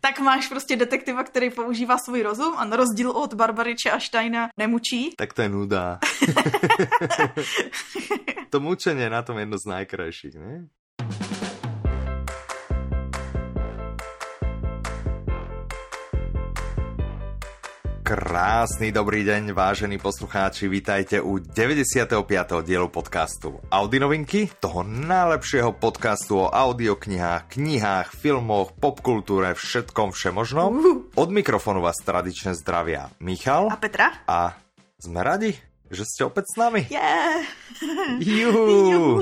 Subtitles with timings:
[0.00, 4.48] tak máš prostě detektiva, který používá svůj rozum a na rozdíl od Barbariče a Steina
[4.56, 5.10] nemučí.
[5.16, 5.98] Tak to je nuda.
[8.50, 10.68] to mučení je na tom jedno z najkrajších, ne?
[18.10, 22.10] Krásny dobrý deň, vážení poslucháči, vítajte u 95.
[22.66, 30.72] dielu podcastu Audi novinky, toho najlepšieho podcastu o audioknihách, knihách, filmoch, popkultúre, všetkom všemožnom.
[31.14, 34.26] Od mikrofonu vás tradične zdravia Michal A Petra?
[34.26, 34.58] a
[34.98, 35.54] sme radi,
[35.86, 36.90] že ste opäť s nami.
[36.90, 37.46] Yeah.
[38.42, 38.90] Juhu.
[38.90, 39.14] Juhu.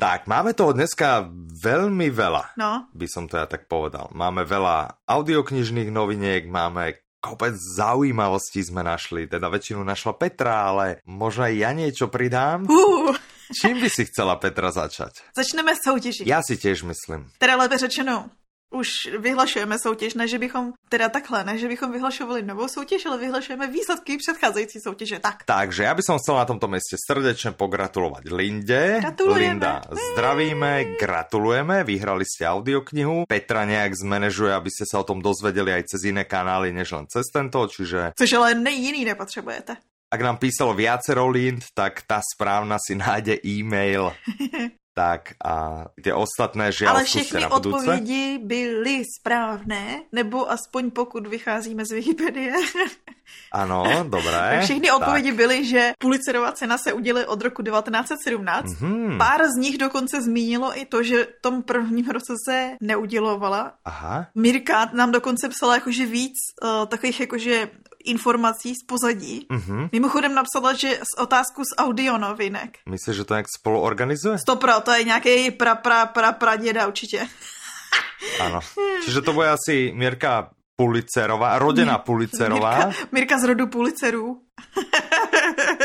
[0.00, 1.28] Tak, máme toho dneska
[1.60, 2.56] veľmi veľa.
[2.56, 4.08] No, by som to ja tak povedal.
[4.16, 11.44] Máme veľa audioknižných noviniek, máme kopec zaujímavostí sme našli, teda väčšinu našla Petra, ale možno
[11.46, 12.64] aj ja niečo pridám.
[12.66, 13.14] uh.
[13.50, 15.34] Čím by si chcela Petra začať?
[15.34, 16.22] Začneme soutěžit.
[16.22, 17.26] Ja si tiež myslím.
[17.42, 18.30] Teda lépe řečeno,
[18.70, 18.88] už
[19.18, 23.66] vyhlašujeme soutěž, ne že bychom, teda takhle, ne že bychom vyhlašovali novou soutěž, ale vyhlašujeme
[23.66, 25.18] výsledky předcházející soutěže.
[25.18, 25.42] Tak.
[25.44, 29.02] Takže ja by som chcel na tomto meste srdečne pogratulovať Linde.
[29.02, 29.58] Gratulujeme.
[29.58, 33.26] Linda, zdravíme, gratulujeme, vyhrali ste audioknihu.
[33.26, 37.10] Petra nejak zmanéžuje, aby ste sa o tom dozvedeli aj cez iné kanály, než len
[37.10, 39.76] cez tento, čiže Což ale nej jiný nepotřebujete.
[40.10, 44.10] ak nám písalo viacero Lind, tak tá správna si nájde e-mail.
[45.00, 51.88] tak a tie ostatné žiaľ Ale všechny na odpovědi byly správné, nebo aspoň pokud vycházíme
[51.88, 52.52] z Wikipedie.
[53.54, 54.36] Áno, dobré.
[54.60, 58.80] Tak všechny odpovědi byly, že Pulitzerová cena se udělí od roku 1917.
[58.80, 59.18] Mhm.
[59.18, 63.74] Pár z nich dokonce zmínilo i to, že v tom prvním roce se neudělovala.
[63.84, 67.70] Aha, Mirka nám dokonce psala jakože víc uh, takových jakože
[68.04, 69.46] informací z pozadí.
[69.50, 69.88] mhm.
[69.92, 72.78] Mimochodem napsala, že z otázku z audionovinek.
[72.88, 74.38] Myslíš, že to nejak spolu organizuje?
[74.38, 77.28] Stopra, to je nějaký pra, pra, pra, praděda určitě.
[78.40, 78.60] Áno.
[79.04, 82.70] Čiže to bude asi Mirka Pulicerová, rodená Pulicerová.
[82.76, 84.40] Mirka, Mirka z rodu Pulicerů.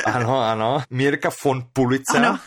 [0.06, 0.84] Áno, áno.
[0.90, 2.24] Mirka von Pulicer.
[2.24, 2.40] Ano.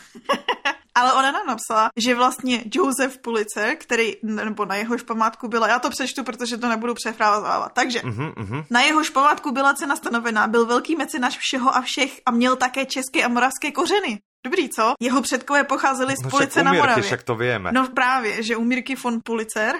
[0.99, 5.79] Ale ona nám napsala, že vlastně Joseph Pulitzer, který, nebo na jehož památku byla, já
[5.79, 8.63] to přečtu, protože to nebudu přefrázovávat, takže Mhm, mhm.
[8.69, 12.85] na jehož památku byla cena stanovená, byl velký mecenáš všeho a všech a měl také
[12.85, 14.19] české a moravské kořeny.
[14.45, 14.93] Dobrý, co?
[14.99, 17.03] Jeho předkové pocházeli z No Police však na Moravě.
[17.03, 17.71] však to vieme.
[17.71, 19.75] No právě, že u Mirky von Pulitzer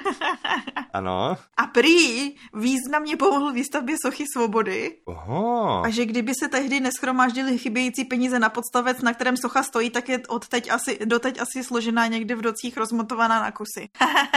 [0.93, 1.37] Ano.
[1.57, 5.81] a prý významně pomohl výstavbě sochy svobody Oho.
[5.85, 10.09] a že kdyby se tehdy neschromáždili chybějící peníze na podstavec, na kterém socha stojí, tak
[10.09, 13.89] je od teď asi, doteď asi složená někde v docích rozmontovaná na kusy.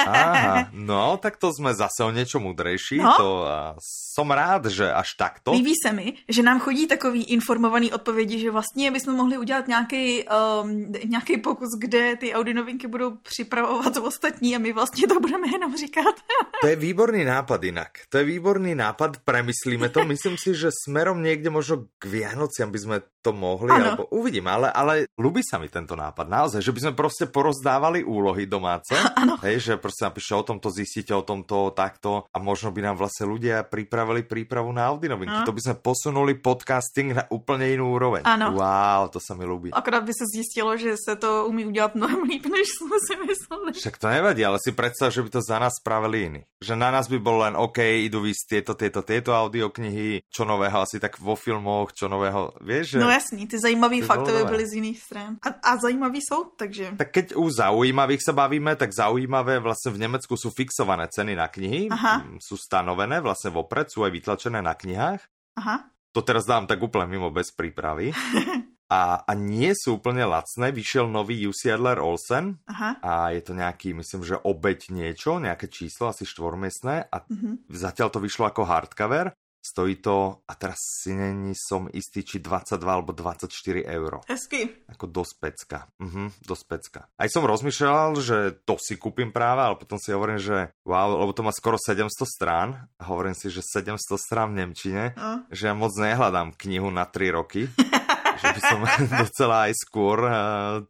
[0.07, 2.99] Aha, no, tak to sme zase o niečo múdrejší.
[3.01, 3.15] No.
[3.17, 3.75] To a,
[4.15, 5.53] som rád, že až takto.
[5.57, 10.12] Líbí se mi, že nám chodí takový informovaný odpovědi, že vlastně bychom mohli udělat nějaký,
[10.21, 15.49] um, nějaký pokus, kde ty Audi novinky budou připravovat ostatní a my vlastně to budeme
[15.49, 16.15] jenom říkat.
[16.63, 17.91] To je výborný nápad inak.
[18.09, 20.07] To je výborný nápad, premyslíme to.
[20.07, 23.83] Myslím si, že smerom niekde možno k Vianociam by sme to mohli, Áno.
[23.83, 28.07] alebo uvidím, ale, ale ľubí sa mi tento nápad, naozaj, že by sme proste porozdávali
[28.07, 29.39] úlohy domáce, Áno.
[29.43, 33.27] hej, že proste napíše o tomto, zistíte o tomto, takto a možno by nám vlastne
[33.27, 35.43] ľudia pripravili prípravu na Audi novinky.
[35.43, 35.47] No.
[35.47, 38.23] To by sme posunuli podcasting na úplne inú úroveň.
[38.23, 38.55] Áno.
[38.55, 39.75] Wow, to sa mi ľúbi.
[39.75, 43.73] Akorát by se zjistilo, že se to umí udělat mnohem líp, než jsme si mysleli.
[43.73, 46.41] Však to nevadí, ale si predstav, že by to za nás spravili iní.
[46.65, 50.79] Že na nás by bol len OK, idú vysť tieto, tieto, tieto audioknihy, čo nového
[50.83, 52.99] asi tak vo filmoch, čo nového, vieš, že...
[52.99, 55.33] No jasný, ty zajímavý To fakty bylo by byly z jiných stran.
[55.43, 56.95] A, a zajímavý jsou, takže...
[56.99, 61.49] Tak keď u zaujímavých sa bavíme, tak zaujímavé vlastne v Nemecku sú fixované ceny na
[61.49, 62.27] knihy, Aha.
[62.39, 65.21] sú stanovené vlastne vopred, sú aj vytlačené na knihách.
[65.59, 65.77] Aha.
[66.13, 68.13] To teraz dám tak úplne mimo bez prípravy.
[68.93, 70.69] A, a nie sú úplne lacné.
[70.69, 73.01] Vyšiel nový UC Adler Olsen Aha.
[73.01, 77.73] a je to nejaký, myslím, že obeď niečo, nejaké číslo, asi štvormiestné a Mhm.
[77.73, 79.33] zatiaľ to vyšlo ako hardcover.
[79.63, 83.47] Stojí to, a teraz si není som istý, či 22 alebo 24
[83.87, 84.19] euro.
[84.27, 84.67] Hezky.
[84.91, 85.79] Ako dosť pecka.
[86.03, 87.01] Mhm, dosť pecka.
[87.15, 91.31] Aj som rozmýšľal, že to si kúpim práve, ale potom si hovorím, že wow, lebo
[91.31, 92.69] to má skoro 700 strán
[92.99, 95.47] a hovorím si, že 700 strán v Nemčine, No.
[95.49, 97.71] že ja moc nehľadám knihu na 3 roky.
[98.43, 98.81] že by som
[99.23, 100.35] docela aj skôr uh,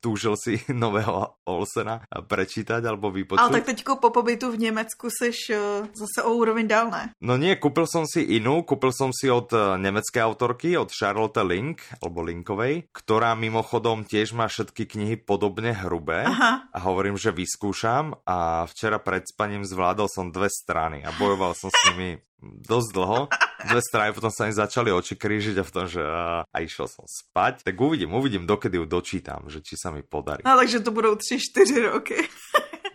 [0.00, 3.44] túžil si nového Olsena prečítať alebo vypočuť.
[3.44, 5.60] Ale tak teďko po pobytu v Německu seš uh,
[5.92, 7.12] zase o úroveň dál, ne?
[7.20, 11.44] No nie, kúpil som si inú, kúpil som si od eh, nemeckej autorky, od Charlotte
[11.44, 16.24] Link, alebo Linkovej, ktorá mimochodom tiež má všetky knihy podobne hrubé.
[16.24, 16.70] Aha.
[16.72, 21.68] A hovorím, že vyskúšam a včera pred spaním zvládol som dve strany a bojoval som
[21.68, 23.20] s nimi dosť dlho.
[23.62, 26.90] Dve strany, potom sa mi začali oči krížiť a v tom, že a, a išiel
[26.90, 27.62] som spať.
[27.62, 30.42] Tak uvidím, uvidím, dokedy ju dočítam, že či sa mi podarí.
[30.42, 32.18] No takže to budou tři, čtyři roky.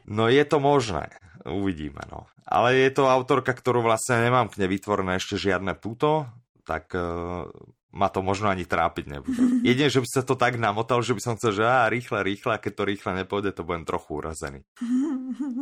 [0.08, 1.12] No je to možné.
[1.44, 2.32] Uvidíme, no.
[2.48, 6.32] Ale je to autorka, ktorú vlastne nemám k nej vytvorené ešte žiadne puto,
[6.64, 7.52] tak uh,
[7.95, 9.42] ma to možno ani trápiť nebude.
[9.63, 12.51] Jedine, že by sa to tak namotal, že by som chcel, že á, rýchle, rýchle,
[12.56, 14.60] a keď to rýchle nepôjde, to budem trochu urazený.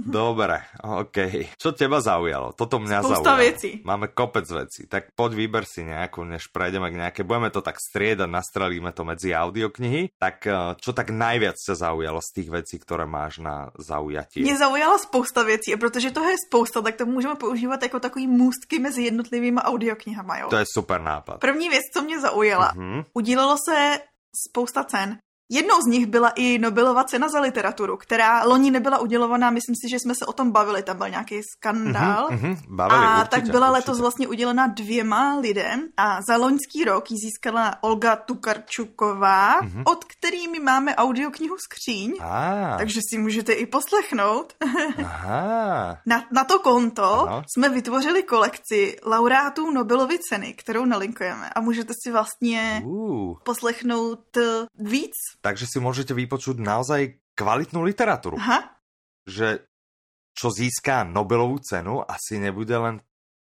[0.06, 1.18] Dobre, OK.
[1.58, 2.54] Čo teba zaujalo?
[2.54, 3.42] Toto mňa Spousta zaujalo.
[3.42, 3.70] vecí.
[3.86, 4.86] Máme kopec vecí.
[4.90, 7.22] Tak poď vyber si nejakú, než prejdeme k nejaké.
[7.26, 10.14] Budeme to tak striedať, nastrelíme to medzi audioknihy.
[10.18, 14.44] Tak eh, čo tak najviac ťa zaujalo z tých vecí, ktoré máš na zaujatie?
[14.44, 18.28] Mě zaujala spousta věcí a protože toho je spousta, tak to můžeme používat jako takový
[18.28, 20.48] můstky mezi jednotlivými audioknihama, jo.
[20.50, 21.40] To je super nápad.
[21.40, 23.02] První věc, co mě zaujala, Mhm.
[23.14, 24.00] udělalo se
[24.48, 25.18] spousta cen.
[25.52, 29.90] Jednou z nich byla i Nobelova cena za literaturu, která loni nebyla udělovaná, myslím si,
[29.90, 32.28] že jsme se o tom bavili, tam byl nějaký skandál.
[32.32, 33.80] Mhm, mhm, bavili, a určitě, tak byla určitě.
[33.92, 39.84] letos vlastně udělena dvěma lidem a za loňský rok ji získala Olga Tukarčuková, Mhm.
[39.86, 44.54] od který my máme audioknihu Skříň, Á, takže si můžete i poslechnout.
[45.06, 45.98] aha.
[46.06, 47.44] Na, na to konto Ano.
[47.56, 54.38] jsme vytvořili kolekci laureátů Nobelovy ceny, kterou nalinkujeme a můžete si vlastně Uh, poslechnout
[54.80, 55.12] víc.
[55.46, 58.42] Takže si môžete vypočuť naozaj kvalitnú literatúru.
[58.42, 58.74] Aha,
[59.30, 59.62] Že
[60.34, 62.96] čo získá Nobelovú cenu, asi nebude len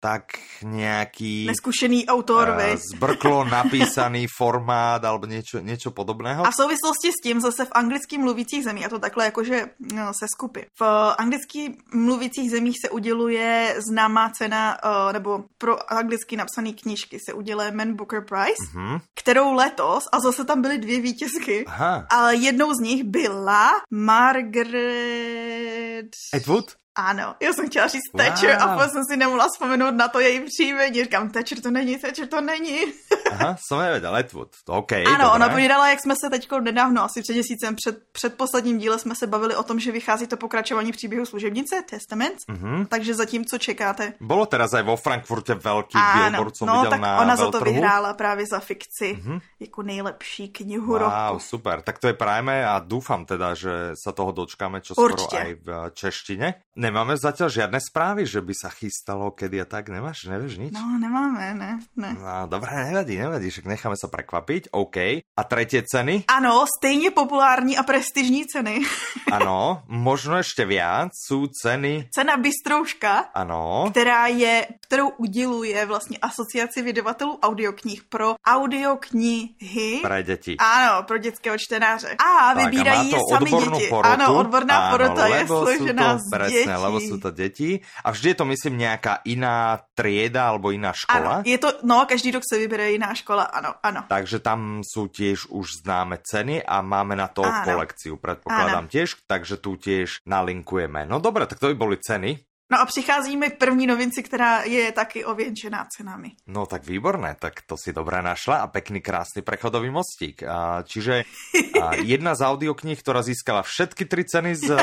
[0.04, 0.36] tak
[0.68, 2.76] nejaký neskušený autor, vej.
[2.76, 6.44] zbrklo napísaný formát alebo niečo, niečo podobného.
[6.44, 10.12] A v souvislosti s tím zase v anglicky mluvících zemích, a to takhle jakože no,
[10.12, 10.68] se skupy.
[10.76, 10.84] V
[11.18, 17.72] anglicky mluvících zemích se uděluje známá cena, eh, nebo pro anglicky napsané knížky se uděluje
[17.72, 19.00] Man Booker Prize, Mhm.
[19.16, 22.06] kterou letos, a zase tam byly dvě vítězky, Aha.
[22.12, 26.10] ale jednou z nich byla Margaret...
[26.34, 26.66] Atwood?
[26.96, 28.22] Ano, já jsem chtěla říct Wow.
[28.22, 31.04] Thatcher a pak jsem si nemohla vzpomenout na to její příjmení.
[31.04, 32.78] Říkám, Thatcher to není, Thatcher to není.
[33.34, 34.54] Aha, som nevedel, Atwood.
[34.70, 35.26] OK, ano, dobré.
[35.30, 39.16] ona povídala, jak jsme se teď nedávno, asi před měsícem, před, před posledním díle jsme
[39.16, 42.86] se bavili o tom, že vychází to pokračování příběhu služebnice, Testament, Mhm.
[42.86, 44.14] takže zatím, co čekáte.
[44.22, 47.50] Bolo teraz aj vo Frankfurte veľký Ano, billboard, som no videl tak na ona za
[47.52, 49.40] to vyhrála právě za fikci, Mhm.
[49.60, 51.40] jako nejlepší knihu Wow, roku.
[51.40, 51.82] super.
[51.82, 55.38] Tak to je prajme a dúfam teda, že sa toho dočkáme čo skoro Určite.
[55.42, 56.48] aj v češtine.
[56.84, 59.88] Nemáme zatiaľ žiadne správy, že by sa chystalo, kedy a tak.
[59.88, 60.28] Nemáš?
[60.28, 60.76] Nevieš nič?
[60.76, 62.12] No, nemáme, ne, ne.
[62.20, 64.76] No, dobré, nevadí, nevadí, však necháme sa prekvapiť.
[64.76, 65.24] OK.
[65.24, 66.28] A tretie ceny?
[66.28, 68.84] Ano, stejně populární a prestižní ceny.
[69.34, 71.10] Ano, možno ešte viac.
[71.10, 73.90] Sú ceny, Cena Bystrouška, ano.
[73.90, 80.00] která je, kterou uděluje vlastně asociaci vydavatelů audioknih pro audioknihy.
[80.06, 80.54] Pre deti.
[80.60, 82.16] Ano, pro dětského čtenáře.
[82.22, 83.88] A Tak, vybírají a má to sami děti.
[83.90, 84.14] Porotu.
[84.14, 86.86] Ano, odborná Áno, porota je složená z presne, dětí.
[86.86, 87.82] lebo sú to deti.
[88.04, 91.42] A vždy je to, myslím, nejaká iná trieda alebo iná škola.
[91.42, 94.06] Ano, je to, no, každý rok se vybere jiná škola, ano, ano.
[94.10, 97.66] Takže tam sú tiež už známe ceny a máme na to Áno.
[97.66, 101.06] kolekciu, predpokladám tiež, takže tu tiež nalinkujeme.
[101.10, 102.53] No dobre, tak to by boli ceny.
[102.72, 106.32] No a přichází mi první novinci, která je taky ověnčená cenami.
[106.48, 110.44] No tak výborné, tak to si dobré našla a pekný krásny prechodový mostík.
[110.44, 111.24] A, čiže
[111.82, 114.80] a, jedna z audiokníh, ktorá získala všetky tri ceny z a,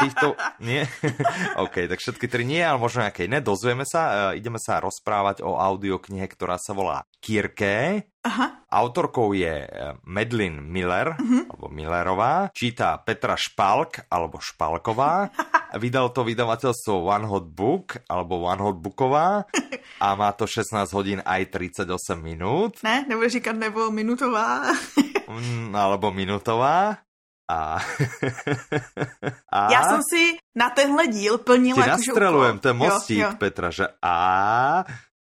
[0.00, 0.38] týchto...
[0.62, 0.86] Nie?
[1.66, 3.42] OK, tak všetky tri nie, ale možno nejaké iné.
[3.42, 4.30] Dozvieme sa.
[4.30, 8.06] A, ideme sa rozprávať o audioknihe, ktorá sa volá Kirke.
[8.26, 11.14] Aha, Autorkou je eh, Medlin Miller,
[11.46, 15.30] alebo Millerová, číta Petra Špalk, alebo Špalková,
[15.82, 19.46] vydal to vydavateľstvo One Hot Book, alebo One Hot Booková
[20.02, 21.86] a má to 16 hodín aj 38
[22.18, 24.66] minút, ne, nebudu říkat nebo minutová.
[25.30, 26.98] mm, alebo minutová.
[27.46, 27.78] A,
[29.54, 32.62] a Já jsem si na tenhle díl ti plnila jakože nastrelujem úkol.
[32.62, 33.36] ten mostík, Jo, jo.
[33.38, 34.16] Petra, že a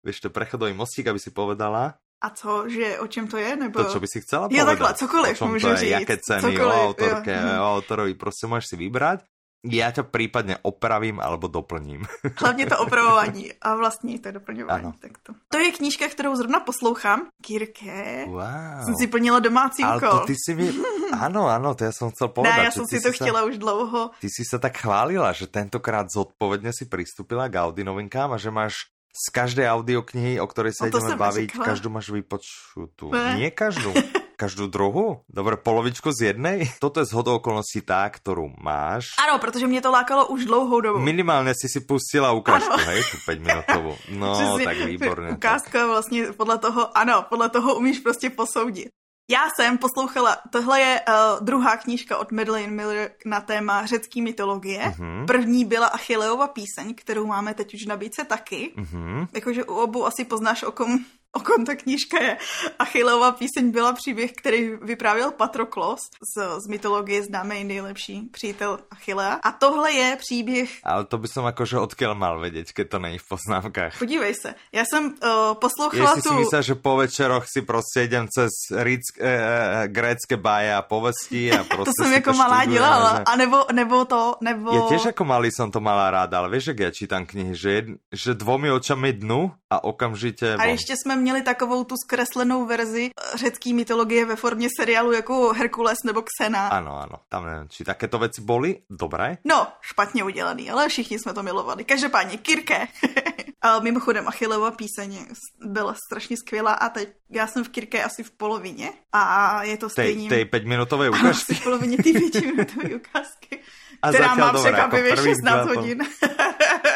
[0.04, 3.56] vieš, to prechodový mostík, aby si povedala A co, že o čem to je?
[3.56, 3.82] Nebo...
[3.82, 4.78] to, čo by si chcela Jo, povedať.
[4.78, 7.60] takhle, cokoliv můžu to je, říct, jaké ceny, cokoliv, o jo, autorke, mhm.
[7.60, 9.20] o autorovi, prostě môžeš si vybrať.
[9.62, 12.02] Ja ťa prípadne opravím alebo doplním.
[12.42, 14.84] Hlavně to opravování a vlastně to doplňování.
[14.84, 14.94] Ano.
[14.98, 15.32] Tak to.
[15.48, 17.30] to je knížka, kterou zrovna poslouchám.
[17.42, 18.26] Kirke.
[18.26, 18.84] Wow.
[18.84, 20.10] Jsem si plnila domácí Ale úkol.
[20.10, 20.66] to ty si mi...
[21.12, 22.58] Áno, áno, to ja som chcel povedať.
[22.58, 24.10] ne, já jsem si to sa- chtěla už dlouho.
[24.18, 28.50] Ty si sa tak chválila, že tentokrát zodpovedne si pristúpila k Audi novinkám a že
[28.50, 31.64] máš z každej audioknihy, o ktorej sa No ideme baviť, neřekla.
[31.68, 33.12] každú máš vypočutú.
[33.12, 33.36] Ne.
[33.38, 33.92] Nie každú.
[34.32, 35.22] Každú druhú?
[35.30, 36.66] Dobre, polovičku z jednej?
[36.82, 39.14] Toto je zhodou okolností tá, ktorú máš.
[39.22, 40.98] Ano, protože mě to lákalo už dlouhou dobu.
[40.98, 42.82] Minimálně si si pustila ukážku, Ano.
[42.84, 43.94] hej, tu 5 minutovou.
[44.10, 45.28] No, Přesně, tak výborně.
[45.28, 45.36] Tak.
[45.36, 48.88] Ukázka vlastně podle toho, ano, podle toho umíš prostě posoudit.
[49.32, 54.94] Já jsem poslouchala, tohle je uh, druhá knížka od Madeleine Miller na téma řecké mytologie.
[54.98, 55.26] Mhm.
[55.26, 58.72] První byla Achilleova píseň, kterou máme teď už v nabídce taky.
[58.76, 59.26] Mhm.
[59.32, 62.36] Jakože u obou asi poznáš, o kom o kom ta knížka je.
[62.78, 69.40] Achilleova píseň byla příběh, který vyprávěl Patroklos z, z mytologie známý nejlepší přítel Achillea.
[69.42, 70.70] A tohle je příběh...
[70.84, 73.98] Ale to by som akože odkiaľ mal vedieť, keď to není v poznámkách.
[73.98, 76.28] Podívej se, já jsem uh, poslouchala Jestli tu...
[76.28, 80.82] si myslel, že po večeroch si prostě idem cez rick, e, e, grécké báje a
[80.82, 83.12] povesti a prostě to jsem jako malá dělala.
[83.16, 84.70] že- A nebo, nebo to, nebo...
[84.72, 87.70] Ja tiež ako malý som to mala ráda, ale vieš, jak ja čítam knihy, že,
[87.70, 93.10] jed, že dvomi očami dnu a okamžite A ještě jsme měli takovou tu zkreslenou verzi
[93.10, 96.70] eh, řecké mytologie ve formě seriálu jako Herkules nebo Xena.
[96.70, 99.38] Áno, áno, tam neviem, či takéto veci boli dobré?
[99.44, 101.84] No, špatně udělaný, ale všichni jsme to milovali.
[101.84, 102.88] Každopádně, Kirke.
[103.62, 105.26] a mimochodem, Achilleva píseň
[105.64, 109.88] byla strašně skvělá a teď já jsem v Kirke asi v polovině a je to
[109.88, 110.28] Tej, stejně...
[110.28, 111.52] tej 5-minútovej Ano, ukážky?
[111.52, 113.60] asi v polovině ty pětiminutové ukázky,
[114.02, 115.98] A která má překvapivě ako prvých 16 dva po- hodin.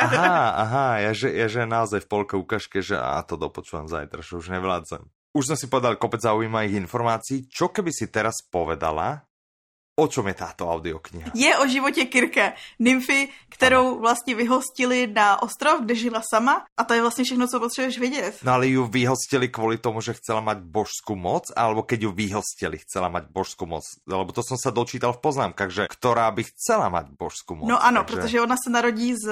[0.00, 4.22] Aha, aha, ja že, ja že naozaj v polke ukážke, že a to dopočúvam zajtra,
[4.22, 5.02] že už nevládzem.
[5.36, 7.44] Už sme si povedali kopec zaujímavých informácií.
[7.50, 9.25] Čo keby si teraz povedala,
[9.96, 11.30] o čom je táto audiokniha?
[11.34, 16.94] Je o životě Kirke, nymfy, kterou vlastně vyhostili na ostrov, kde žila sama a to
[16.94, 18.38] je vlastně všechno, co potřebuješ vědět.
[18.44, 22.78] No ale ju vyhostili kvôli tomu, že chcela mať božskú moc, alebo keď ju vyhostili,
[22.84, 23.84] chcela mať božskú moc?
[24.06, 27.68] Lebo to som sa dočítal v poznámkach, že ktorá by chcela mať božskú moc.
[27.68, 28.20] No ano, takže...
[28.20, 29.24] protože ona se narodí s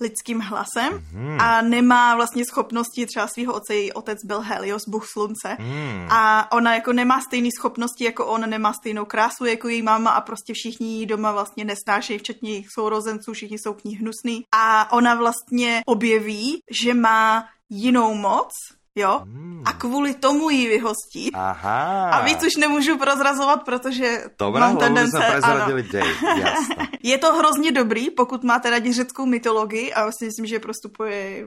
[0.00, 1.40] lidským hlasem Mhm.
[1.40, 5.56] a nemá vlastně schopnosti, třeba svého otce, její otec byl Helios, bůh slunce.
[5.58, 6.06] Hmm.
[6.10, 10.20] A ona jako nemá stejné schopnosti jako on, nemá stejnou krásu jako její máma a
[10.20, 14.44] prostě všichni jí doma vlastně nesnášejí, včetně jejich sourozenců, všichni jsou k ní hnusný.
[14.54, 18.50] A ona vlastně objeví, že má jinou moc,
[18.94, 19.62] jo, Hmm.
[19.64, 21.30] a kvůli tomu ji vyhostí.
[21.34, 22.10] Aha.
[22.10, 25.18] A víc už nemůžu prozrazovat, protože Dobré, mám tendence,
[26.38, 26.88] jasné.
[27.02, 31.46] Je to hrozně dobrý, pokud máte rádi řeckou mytologii a si myslím, že prostupuje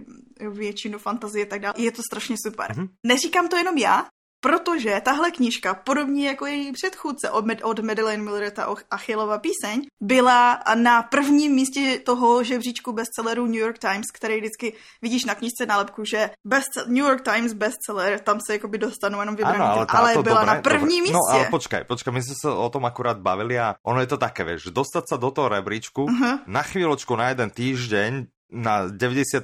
[0.51, 1.73] většinu fantazie a tak dále.
[1.77, 2.75] Je to strašně super.
[2.77, 2.87] Mhm.
[3.05, 4.05] Neříkám to jenom já,
[4.43, 9.39] protože tahle knížka, podobně jako její předchůdce od, Med- od Madeleine Miller, ta Och- Achillova
[9.39, 15.35] píseň, byla na prvním místě toho žebříčku bestsellerů New York Times, který vždycky vidíš na
[15.35, 19.87] knížce nálepku, že best, New York Times bestseller, tam se jakoby dostanu jenom vybraný, Áno,
[19.87, 21.01] ale, ale byla dobre, na první dobre.
[21.01, 21.13] místě.
[21.13, 24.17] No ale počkaj, počkaj, my sme sa o tom akurát bavili a ono je to
[24.19, 26.51] také, vieš, že dostať sa do toho rebríčku Mhm.
[26.51, 28.11] na chvíľočku, na jeden týždeň,
[28.53, 29.41] na 99.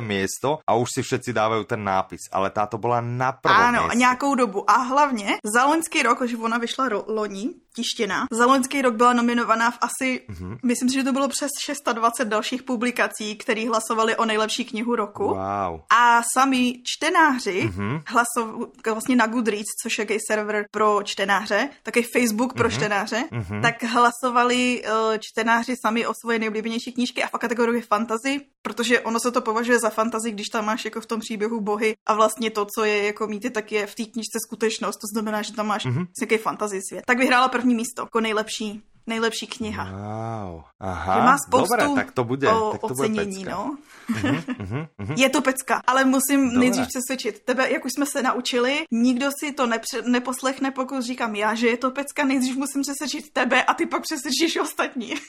[0.00, 3.98] miesto a už si všetci dávajú ten nápis, ale táto bola na prvom Ano, mieste.
[3.98, 4.70] nějakou dobu.
[4.70, 9.12] A hlavně za loňský rok, že ona vyšla ro- loni, tištěná, za loňský rok byla
[9.12, 10.58] nominovaná v asi, mm-hmm.
[10.64, 15.24] myslím si, že to bylo přes 620 dalších publikací, které hlasovali o nejlepší knihu roku.
[15.24, 15.80] Wow.
[15.90, 17.72] A sami čtenáři Mhm.
[17.96, 18.02] mm-hmm.
[18.06, 22.76] hlasovali vlastně na Goodreads, což je jaký server pro čtenáře, takový Facebook pro mm-hmm.
[22.76, 23.42] čtenáře, Mhm.
[23.42, 23.62] mm-hmm.
[23.62, 29.20] tak hlasovali uh, čtenáři sami o svoje nejoblíbenější knížky a v kategorii fantasy, protože ono
[29.20, 32.50] se to považuje za fantasy, když tam máš jako v tom příběhu bohy a vlastně
[32.50, 34.96] to, co je jako mýty, tak je v té knížce skutečnost.
[34.96, 35.94] To znamená, že tam máš Mhm.
[35.98, 36.06] mm-hmm.
[36.20, 37.04] nějaký fantasy svět.
[37.06, 39.84] Tak vyhrála první místo jako nejlepší, nejlepší kniha.
[39.86, 40.62] Wow.
[40.80, 43.56] Aha, Že má spoustu dobre, tak to bude, o, tak to bude ocenění, pecka.
[43.56, 43.76] no.
[44.08, 45.14] Mhm, mhm.
[45.16, 46.58] Je to pecka, ale musím Dobré.
[46.58, 51.34] nejdřív přesvědčit tebe, jak už jsme se naučili, nikdo si to nepře- neposlechne, pokud říkám
[51.34, 55.14] já, že je to pecka, nejdřív musím přesvědčit tebe a ty pak přesvědčíš ostatní.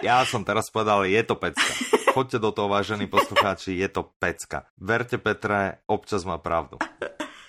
[0.00, 1.76] Ja som teraz povedal, je to pecka.
[2.16, 4.64] Choďte do toho, vážení poslucháči, je to pecka.
[4.80, 6.80] Verte Petre, občas má pravdu.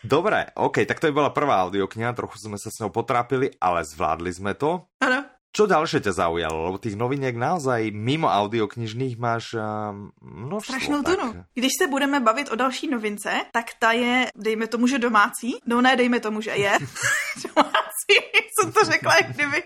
[0.01, 3.86] Dobre, OK, tak to je bola prvá audiokniha, trochu sme sa s ňou potrápili, ale
[3.86, 4.89] zvládli sme to.
[4.98, 5.25] Ano.
[5.51, 6.72] Čo ďalšie ťa zaujalo?
[6.72, 10.72] Lebo tých noviniek naozaj mimo audioknižných máš um, množstvo.
[10.72, 11.27] Strašnou tak- tunu.
[11.53, 15.60] Když se budeme bavit o další novince, tak ta je, dejme tomu, že domácí.
[15.67, 16.72] No ne, dejme tomu, že je.
[17.51, 18.15] domácí.
[18.55, 19.63] Jsem to řekla, jak kdyby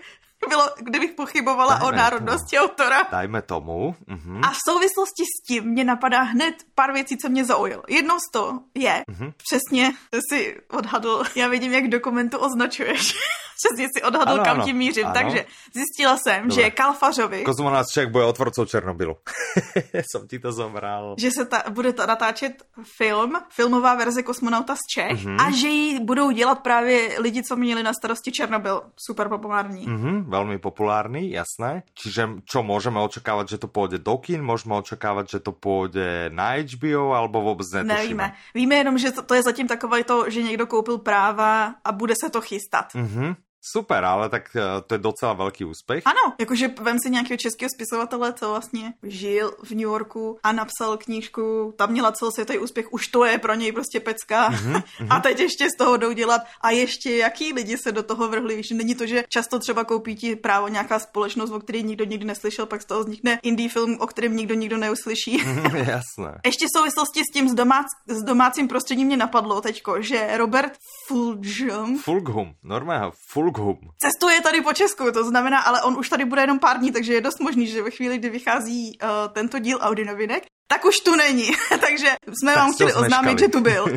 [0.48, 1.98] bylo, kdybych pochybovala Dajme o tomu.
[1.98, 3.02] národnosti autora.
[3.10, 3.94] Dajme tomu.
[4.08, 4.40] Uh-huh.
[4.44, 7.82] A v souvislosti s tím mě napadá hned pár věcí, co mě zaujalo.
[7.88, 9.32] Jednou z toho je, Mhm.
[9.36, 9.92] přesně
[10.32, 13.14] si odhadl, já vidím, jak dokumentu označuješ.
[13.56, 15.04] přesně si odhadl, Ano, kam ano, tím mířím.
[15.06, 15.14] ano.
[15.14, 16.62] Takže zjistila jsem, Dobre.
[16.64, 19.16] že Kalfařovi, Kozmonát Čech bude otvorcou Černobylu.
[20.12, 21.14] Som ti to zobral.
[21.18, 22.62] že se ta, bude ta, natáčet
[22.96, 25.40] film, filmová verze kosmonauta z Čech Mhm.
[25.40, 28.82] a že ji budou dělat právě lidi, co měli na starosti Černobyl.
[29.06, 29.86] Super populární.
[29.86, 31.86] Mhm, veľmi populárny, jasné.
[31.94, 36.58] Čiže čo môžeme očakávať, že to pôjde do kin, môžeme očakávať, že to pôjde na
[36.58, 37.94] HBO, alebo vôbec netušíme.
[37.94, 38.26] Nevíme.
[38.54, 42.14] Víme jenom, že to, to je zatím takové to, že někdo koupil práva a bude
[42.18, 42.94] se to chystat.
[42.94, 43.45] Mhm.
[43.72, 46.02] Super, ale tak uh, to je docela velký úspěch.
[46.06, 50.96] Ano, jakože vem si nějakého českého spisovatele, co vlastně žil v New Yorku a napsal
[50.96, 54.50] knížku, tam měla celosvětový úspěch, už to je pro něj prostě pecka.
[54.50, 58.28] Mm-hmm, a teď ještě z toho jdou dělat a ještě jaký lidi se do toho
[58.28, 62.04] vrhli, víš, není to, že často třeba koupí ti právo nějaká společnost, o který nikdo
[62.04, 65.42] nikdy neslyšel, pak z toho vznikne indie film, o kterém nikdo nikdo neuslyší.
[65.74, 66.40] Jasné.
[66.44, 70.72] Ještě v souvislosti s tím s, domác, s domácím prostředím mě napadlo teďko, že Robert
[71.08, 71.98] Fulghum.
[71.98, 73.55] Fulghum, normálně Fulghum.
[73.98, 77.14] Cestuje tady po Česku, to znamená, ale on už tady bude jenom pár dní, takže
[77.14, 80.96] je dost možný, že ve chvíli, kdy vychází uh, tento díl Audi novinek, tak už
[80.96, 81.50] tu není.
[81.80, 83.86] takže jsme tak vám chtěli oznámit, že tu byl.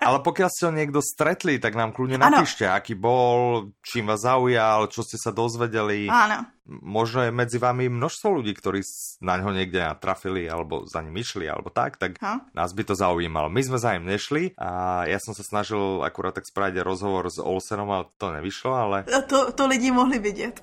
[0.00, 4.88] Ale pokiaľ ste ho niekto stretli, tak nám kľudne napíšte, aký bol, čím vás zaujal,
[4.88, 6.08] čo ste sa dozvedeli.
[6.08, 8.84] Áno možno je medzi vami množstvo ľudí, ktorí
[9.24, 12.46] na ňo niekde natrafili alebo za ním išli alebo tak, tak ha?
[12.54, 13.48] nás by to zaujímalo.
[13.48, 17.40] My sme za ním nešli a ja som sa snažil akurát tak spraviť rozhovor s
[17.40, 18.96] Olsenom, ale to nevyšlo, ale...
[19.30, 20.62] To, to lidi mohli vidět.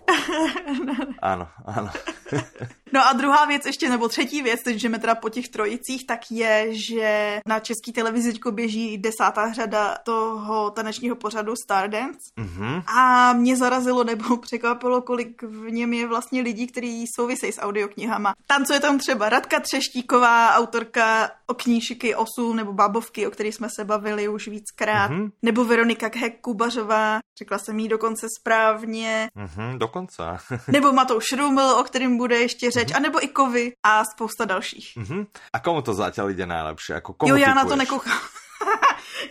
[1.21, 1.89] ano, ano.
[2.93, 6.31] No a druhá věc ještě, nebo třetí věc, teď jdeme teda po těch trojicích, tak
[6.31, 12.19] je, že na české televizi běží desátá řada toho tanečního pořadu Stardance.
[12.37, 12.83] Mm-hmm.
[12.97, 18.33] A mě zarazilo nebo překvapilo, kolik v něm je vlastně lidí, kteří souvisejí s audioknihama.
[18.47, 23.85] Tancuje tam třeba Radka Třeštíková, autorka o knížky 8 nebo Babovky, o kterých jsme se
[23.85, 25.31] bavili už víckrát, mm-hmm.
[25.41, 29.29] nebo Veronika Khek Kubařová, řekla jsem jí dokonce správně.
[29.37, 30.23] Mm-hmm, dokonce.
[30.67, 32.97] nebo Matouš Ruml, o kterým bude ještě řeč, mm-hmm.
[32.97, 34.93] anebo i Kovy a spousta dalších.
[34.97, 35.27] Mm-hmm.
[35.53, 36.91] A komu to zatím jde nejlepší?
[36.91, 37.63] Jako komu jo, já typuješ?
[37.63, 38.19] na to nekoukám.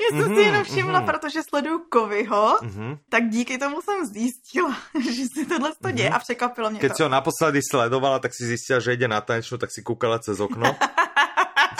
[0.00, 1.06] Já jsem mm-hmm, si jenom všimla, mm-hmm.
[1.06, 2.98] protože sleduju Kovyho, mm-hmm.
[3.08, 6.16] tak díky tomu jsem zjistila, že si tohle to děje mm-hmm.
[6.16, 6.96] a překvapilo mě Keď to.
[6.96, 10.40] si ho naposledy sledovala, tak si zjistila, že jde na tanečnu, tak si koukala cez
[10.40, 10.76] okno.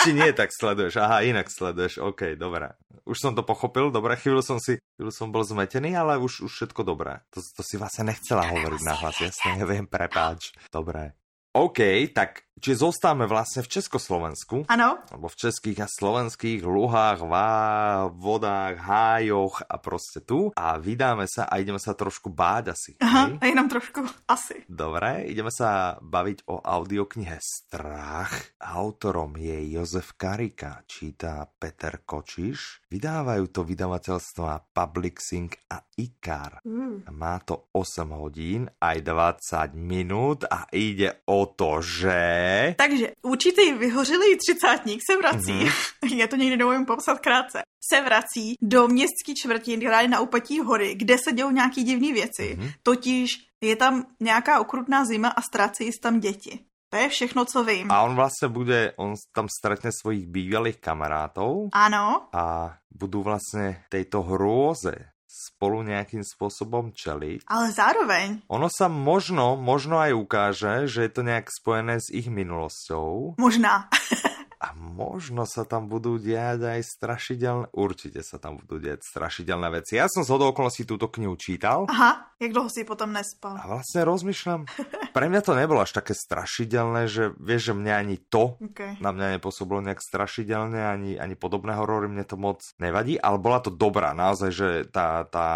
[0.07, 1.03] Či nie, tak sleduješ.
[1.03, 1.99] Aha, inak sleduješ.
[1.99, 2.79] OK, dobré.
[3.03, 6.53] Už som to pochopil, dobré, chvíľu som si, chvíľu som bol zmetený, ale už, už
[6.53, 7.27] všetko dobré.
[7.35, 10.55] To, to si vlastne nechcela hovoriť na hlas, jasne, neviem, prepáč.
[10.71, 11.19] Dobré.
[11.59, 14.65] OK, tak Čiže zostáme vlastne v Československu.
[14.73, 14.97] Ano.
[15.13, 20.57] Alebo v českých a slovenských luhách, vá, vodách, hájoch a prostě tu.
[20.57, 22.93] A vydáme sa a ideme sa trošku báť asi.
[22.97, 23.39] Aha, hej?
[23.41, 24.65] a jenom trošku, asi.
[24.73, 28.57] Dobre, ideme sa baviť o audioknihe Strach.
[28.57, 32.89] Autorom je Jozef Karika, číta Peter Kočiš.
[32.89, 36.65] Vydávajú to vydavateľstva Public Sync a Ikar.
[36.65, 37.05] Mm.
[37.13, 42.46] Má to 8 hodín aj 20 minút a ide o to, že
[42.77, 46.17] takže určitý vyhořelý třicátník se vrací, mm-hmm.
[46.17, 47.63] já to někdy neumím popsat krátce,
[47.93, 52.13] se vrací do městské čtvrti, která je na úpatí hory, kde se dějou nějaký divné
[52.13, 52.57] věci.
[52.57, 52.73] Mm-hmm.
[52.83, 53.31] Totiž
[53.65, 56.59] je tam nějaká okrutná zima a ztrácejí se tam děti.
[56.91, 57.91] To je všechno, co vím.
[57.91, 61.69] A on vlastně bude, on tam stretne svojich bývalých kamarátov.
[61.73, 62.29] Ano.
[62.33, 64.95] A budou vlastně tejto hrôze
[65.27, 67.43] spolu nějakým způsobem čeliť.
[67.47, 68.47] Ale zároveň.
[68.47, 73.35] Ono sa možno, možno aj ukáže, že je to nějak spojené s ich minulosťou.
[73.39, 73.89] Možná.
[74.67, 79.95] A možno sa tam budú diať aj strašidelné, určite sa tam budú diať strašidelné veci.
[79.95, 81.87] Ja som z okolností túto knihu čítal.
[81.87, 83.55] Aha, jak dlho si potom nespal?
[83.63, 84.67] A vlastne rozmýšľam,
[85.17, 88.99] pre mňa to nebolo až také strašidelné, že vieš, že mňa ani to okay.
[88.99, 93.63] na mňa nepôsobilo nejak strašidelné, ani, ani podobné horory, mne to moc nevadí, ale bola
[93.63, 95.49] to dobrá, naozaj, že tá, tá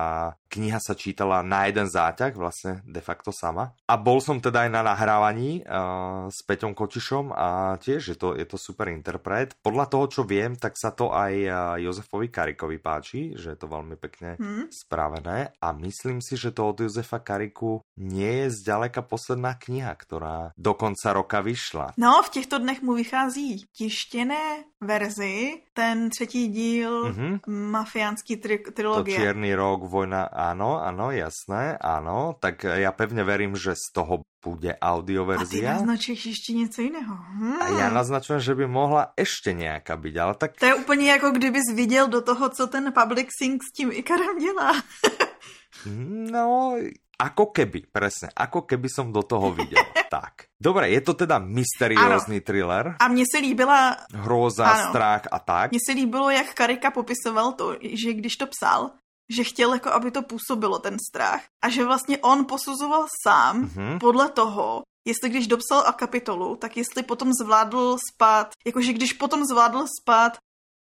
[0.50, 3.74] kniha sa čítala na jeden záťah, vlastne de facto sama.
[3.86, 8.34] A bol som teda aj na nahrávaní uh, s Peťom Kočišom a tiež je to,
[8.34, 9.56] je to super interpret.
[9.64, 11.32] Podľa toho, čo viem, tak sa to aj
[11.80, 14.68] Jozefovi Karikovi páči, že je to veľmi pekne hmm.
[14.68, 20.52] spravené a myslím si, že to od Jozefa Kariku nie je zďaleka posledná kniha, ktorá
[20.54, 21.96] do konca roka vyšla.
[21.96, 27.40] No, v těchto dnech mu vychází tištěné verzi, ten třetí díl mm-hmm.
[27.48, 29.16] mafiánský tri- trilogie.
[29.16, 32.34] To Čierny rok, vojna Áno, áno, jasné, áno.
[32.40, 35.70] Tak ja pevne verím, že z toho bude audioverzia.
[35.70, 37.14] A ty naznačuješ ještě něco jiného.
[37.14, 37.62] Hmm.
[37.62, 40.56] A já naznačujem, že by mohla ještě nějaká být, ale tak...
[40.60, 44.38] To je úplně jako kdybys viděl do toho, co ten Public Sync s tím Ikarem
[44.38, 44.72] dělá.
[46.32, 46.76] no,
[47.20, 49.84] ako keby, presne, ako keby som do toho viděl.
[50.08, 50.48] tak.
[50.56, 52.96] Dobre, je to teda mysteriózny thriller.
[53.00, 53.96] A mně se líbila...
[54.12, 54.88] Hroza, ano.
[54.88, 55.70] strach a tak.
[55.70, 58.90] Mně se líbilo, jak Karika popisoval to, že když to psal,
[59.30, 61.42] že chtěl jako, aby to působilo ten strach.
[61.62, 63.98] A že vlastně on posuzoval sám mm-hmm.
[63.98, 69.44] podle toho, jestli když dopsal a kapitolu, tak jestli potom zvládl spát, jakože když potom
[69.44, 70.36] zvládl spát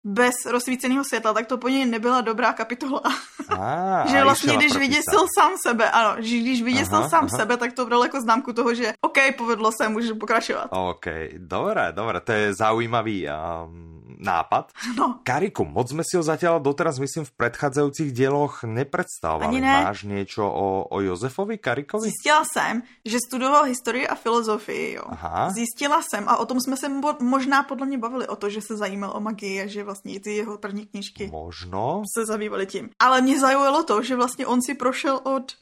[0.05, 3.01] bez rozsvíceného světla, tak to po něj nebyla dobrá kapitola.
[3.49, 7.39] Ah, že vlastně, když vyděsil sám sebe, ano, že když vyděsil sám aha.
[7.39, 10.69] sebe, tak to bral jako známku toho, že OK, povedlo se, můžu pokračovat.
[10.71, 11.07] OK,
[11.39, 14.73] dobré, dobré, to je zaujímavý um, nápad.
[14.99, 15.19] No.
[15.23, 19.49] Kariku, moc jsme si ho zatiaľ doteraz, myslím, v predchádzajúcich dieloch nepredstavovali.
[19.49, 19.77] Ani ne.
[19.89, 22.13] Máš niečo o, o Jozefovi Karikovi?
[22.13, 25.05] Zjistila jsem, že studoval historii a filozofii, jo.
[25.09, 25.51] Aha.
[25.51, 28.61] Zjistila jsem, a o tom jsme se mo- možná podle mě bavili, o to, že
[28.61, 32.03] se zajímal o magii a že vlastně ty jeho první knížky Možno.
[32.17, 32.91] se zabývaly tím.
[32.99, 35.53] Ale mě zaujalo to, že vlastně on si prošel od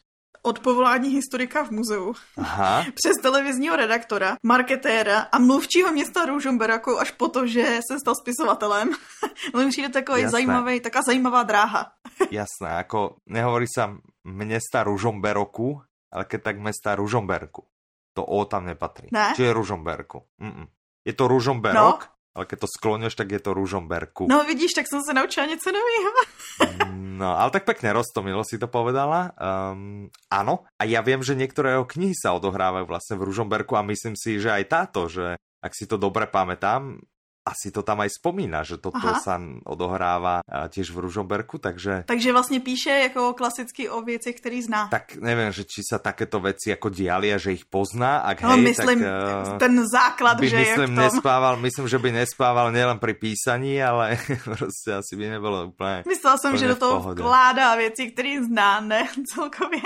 [0.43, 2.85] od povolání historika v muzeu Aha.
[2.95, 8.89] přes televizního redaktora, marketéra a mluvčího města Ružomberku až po to, že se stal spisovatelem.
[9.55, 10.33] Ale mi přijde takový Jasné.
[10.33, 11.93] zajímavý, taká zajímavá dráha.
[12.31, 15.77] Jasné, ako nehovorí sa mesta Ružomberoku,
[16.09, 17.65] ale keď tak mesta Ružomberku.
[18.17, 19.13] To O tam nepatrí.
[19.13, 19.33] Ne?
[19.37, 20.25] Či je Ružomberku.
[20.41, 20.67] Mm-mm.
[21.05, 24.27] Je to Ružomberok, ale keď to skloňuješ, tak je to Ružomberku.
[24.31, 26.11] No vidíš, tak jsem se naučila něco nového.
[27.21, 29.37] No, ale tak pekne roztomilo si to povedala.
[29.37, 33.85] Um, áno, a ja viem, že niektoré jeho knihy sa odohrávajú vlastne v Ružomberku a
[33.85, 36.97] myslím si, že aj táto, že ak si to dobre pamätám,
[37.45, 39.21] asi to tam aj spomína, že toto Aha.
[39.21, 44.63] sa odohráva a, tiež v Ružomberku, takže Takže vlastně píše jako klasicky o věcech, který
[44.63, 44.89] zná.
[44.89, 48.57] tak neviem, že či sa takéto veci ako diali a že ich pozná, ak no,
[48.57, 51.05] hej, myslím, tak uh, ten základ, by že je myslím v tom.
[51.05, 56.37] nespával, myslím, že by nespával nielen pri písaní, ale prostě asi by nebylo úplne Myslela
[56.39, 59.83] jsem, že do toho vkládá věci, které zná, ne celkově.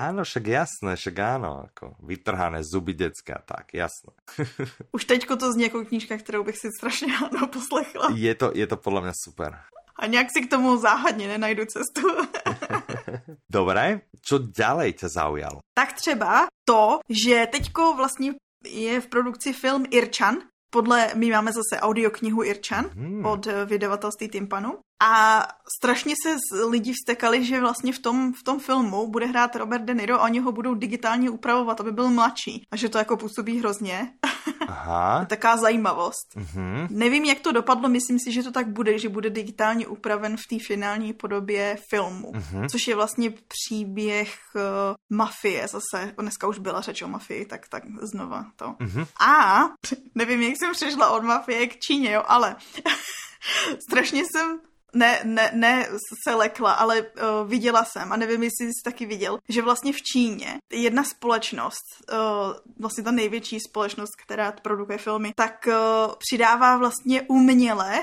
[0.00, 4.12] Áno, však jasné, však áno, ako vytrhané zuby decka, tak jasné.
[4.96, 8.10] Už teďko to zní jako knížka, kterou bych si strašně ráno poslechla.
[8.14, 9.50] Je to, je to podľa mňa super.
[10.00, 12.08] A nějak si k tomu záhadně nenajdu cestu.
[13.52, 15.58] Dobre, čo ďalej ťa zaujalo?
[15.74, 18.32] tak třeba to, že teďko vlastně
[18.64, 20.36] je v produkci film Irčan,
[20.70, 23.26] podle, my máme zase audioknihu Irčan Hmm.
[23.26, 24.78] od vydavatelství Timpanu.
[25.02, 25.46] A
[25.78, 29.82] strašně se z- lidi vstekali, že vlastně v tom, v tom filmu bude hrát Robert
[29.82, 32.66] De Niro a oni ho budou digitálně upravovat, aby byl mladší.
[32.70, 34.12] A že to jako působí hrozně.
[34.68, 35.24] Aha.
[35.24, 36.36] Taká zajímavost.
[36.36, 36.86] Mhm.
[36.90, 40.46] Nevím, jak to dopadlo, myslím si, že to tak bude, že bude digitálně upraven v
[40.50, 42.68] té finální podobě filmu, Mhm.
[42.68, 44.60] což je vlastně příběh uh,
[45.16, 46.14] mafie zase.
[46.20, 48.74] Dneska už byla řeč o mafii, tak, tak znova to.
[48.78, 49.06] Mhm.
[49.20, 49.60] A
[50.14, 52.56] nevím, jak jsem přešla od mafie k Číně, jo, ale
[53.90, 54.60] strašně jsem
[54.94, 55.88] ne, ne, ne
[56.24, 60.02] se lekla, ale uh, viděla jsem, a nevím, jestli jsi taky viděl, že vlastně v
[60.02, 62.18] Číně jedna společnost, uh,
[62.80, 65.74] vlastně ta největší společnost, která produkuje filmy, tak uh,
[66.18, 68.02] přidává vlastně uměle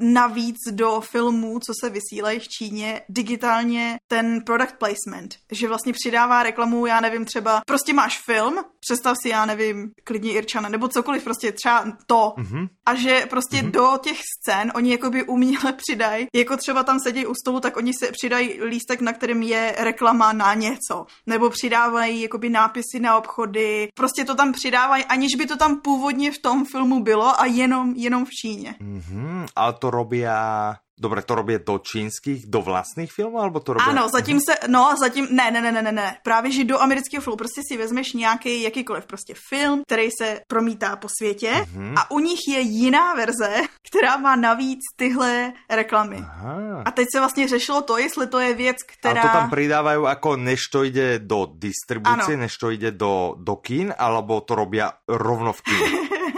[0.00, 5.36] navíc do filmů, co se vysílají v Číně, digitálně ten product placement.
[5.52, 10.32] Že vlastně přidává reklamu, já nevím, třeba prostě máš film, představ si, já nevím, klidně
[10.32, 12.34] Irčana, nebo cokoliv, prostě třeba to.
[12.36, 12.66] Mhm.
[12.86, 13.70] A že prostě mm-hmm.
[13.70, 17.92] do těch scén oni jakoby uměle přidají, jako třeba tam sedí u stolu, tak oni
[18.00, 21.06] se přidají lístek, na kterém je reklama na něco.
[21.26, 23.88] Nebo přidávají jakoby nápisy na obchody.
[23.94, 27.94] Prostě to tam přidávají, aniž by to tam původně v tom filmu bylo a jenom,
[27.96, 28.74] jenom v Číně.
[28.80, 29.46] Mhm.
[29.56, 30.81] Ale to robia...
[30.92, 33.88] Dobre, to robia do čínskych, do vlastných filmů, alebo to robia...
[33.90, 37.22] Ano, zatím se, no a zatím, ne, ne, ne, ne, ne, právě, že do amerického
[37.22, 41.94] filmu prostě si vezmeš nějaký jakýkoliv prostě film, který se promítá po světě Mhm.
[41.98, 46.16] a u nich je jiná verze, která má navíc tyhle reklamy.
[46.20, 46.82] Aha.
[46.84, 49.20] A teď se vlastně řešilo to, jestli to je věc, která...
[49.22, 52.44] Ale to tam pridávajú ako než to ide do distribúcie, Áno.
[52.46, 55.88] než to ide do, do kín, alebo to robia rovno v kíne?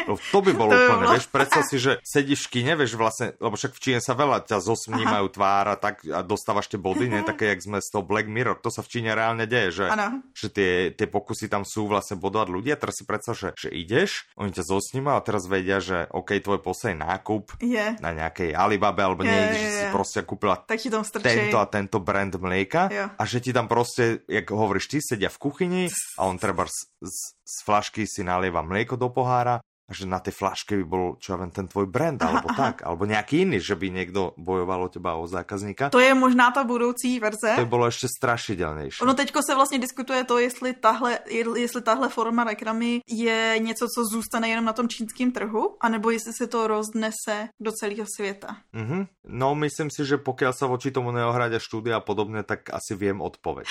[0.05, 2.73] Lebo to by bolo To by úplne, bolo- vieš, predstav si, že sedíš v kine,
[2.77, 6.69] vieš, vlastne, lebo však v Číne sa veľa ťa zosmnímajú tvár a tak a dostávaš
[6.69, 9.49] tie body, ne, také jak sme z toho Black Mirror, to sa v Číne reálne
[9.49, 10.21] deje, že, Ano.
[10.31, 13.69] že tie, tie pokusy tam sú vlastne bodovať ľudí a teraz si predstav, že, že
[13.69, 17.97] ideš, oni ťa zosnímajú a teraz vedia, že OK, tvoj posledný nákup Je.
[17.99, 21.25] na nejakej Alibabe alebo Je, niekde, je, že si proste kúpila Tak ti tam strčí.
[21.25, 23.07] tento a tento brand mlieka Jo.
[23.17, 25.83] a že ti tam proste, jak hovoríš ty, sedia v kuchyni
[26.17, 30.17] a on treba z, z, z flašky si nalieva mlieko do pohára a že na
[30.17, 32.57] tej flaške by bol, čo ja viem, ten tvoj brand, alebo aha.
[32.57, 35.93] tak, alebo nejaký iný, že by niekto bojoval o teba, o zákazníka.
[35.93, 37.53] To je možná ta budoucí verze.
[37.57, 39.05] To by bolo ešte strašidelnejšie.
[39.05, 41.19] Ono teďko se vlastně diskutuje to, jestli tahle,
[41.57, 46.33] jestli tahle forma reklamy je něco, co zůstane jenom na tom čínském trhu, anebo jestli
[46.33, 48.57] se to roznese do celého světa.
[48.73, 49.07] Mhm.
[49.25, 53.25] No, myslím si, že pokiaľ sa voči tomu neohradia štúdia a podobne, tak asi viem
[53.25, 53.67] odpoveď.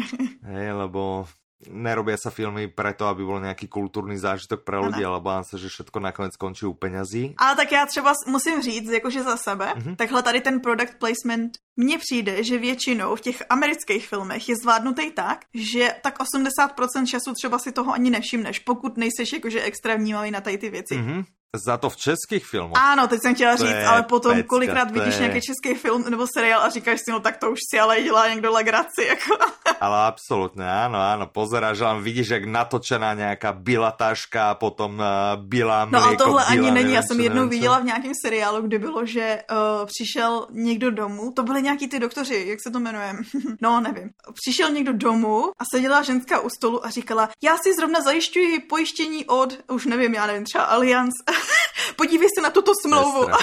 [0.50, 1.30] Hej, lebo
[1.64, 5.72] nerobia sa filmy preto, aby bol nejaký kultúrny zážitok pre ľudí, ale bávam sa, že
[5.72, 7.34] všetko nakoniec končí u peňazí.
[7.40, 9.96] Ale tak já třeba musím říct, jakože za sebe, mm-hmm.
[9.96, 15.10] takhle tady ten product placement mně přijde, že většinou v těch amerických filmech je zvládnutý
[15.10, 20.30] tak, že tak 80% času třeba si toho ani nevšimneš, pokud nejseš jakože extra vnímavý
[20.30, 20.94] na tady ty věci.
[20.94, 21.24] Mm-hmm.
[21.64, 22.72] Za to v českých filmech.
[22.76, 25.20] Ano, teď jsem chtěla říct, ale potom pecka, kolikrát vidíš je...
[25.20, 28.28] nějaký český film nebo seriál a říkáš si, no tak to už si ale dělá
[28.28, 29.04] někdo legraci.
[29.06, 29.44] Jako.
[29.80, 35.44] ale absolutně, ano, ano, pozeráš, ale vidíš, jak natočená nějaká byla taška a potom uh,
[35.44, 38.62] byla mléko, No a tohle byla, ani není, já jsem jednou viděla v nějakém seriálu,
[38.62, 42.80] kde bylo, že uh, přišel někdo domů, to byly nějaký ty doktoři, jak se to
[42.80, 43.12] jmenuje,
[43.60, 44.10] no nevím.
[44.34, 49.26] Přišel někdo domů a seděla ženská u stolu a říkala, já si zrovna zajišťuji pojištění
[49.26, 51.14] od, už nevím, já nevím, třeba Allianz
[51.96, 53.28] podívej se na tuto smlouvu.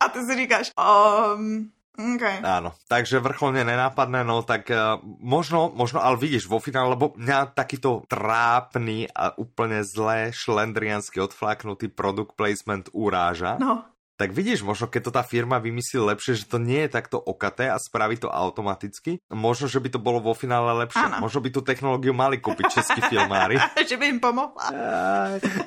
[0.00, 2.40] A ty si říkáš, um, Okay.
[2.40, 7.52] Áno, takže vrcholne nenápadné, no tak uh, možno, možno, ale vidíš vo finále, lebo mňa
[7.52, 13.60] takýto trápny a úplne zlé šlendriansky odfláknutý product placement uráža.
[13.60, 13.84] No
[14.20, 17.72] tak vidíš, možno keď to tá firma vymyslí lepšie, že to nie je takto okaté
[17.72, 21.00] a spraví to automaticky, možno, že by to bolo vo finále lepšie.
[21.00, 21.24] Ano.
[21.24, 23.56] Možno by tu technológiu mali kúpiť českí filmári.
[23.88, 24.68] že by im pomohla.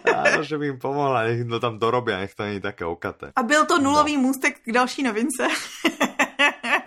[0.05, 3.33] Áno, že by im pomohla, nech to tam dorobia, nech to není také okaté.
[3.33, 4.29] A byl to nulový no.
[4.29, 5.49] můstek k další novince.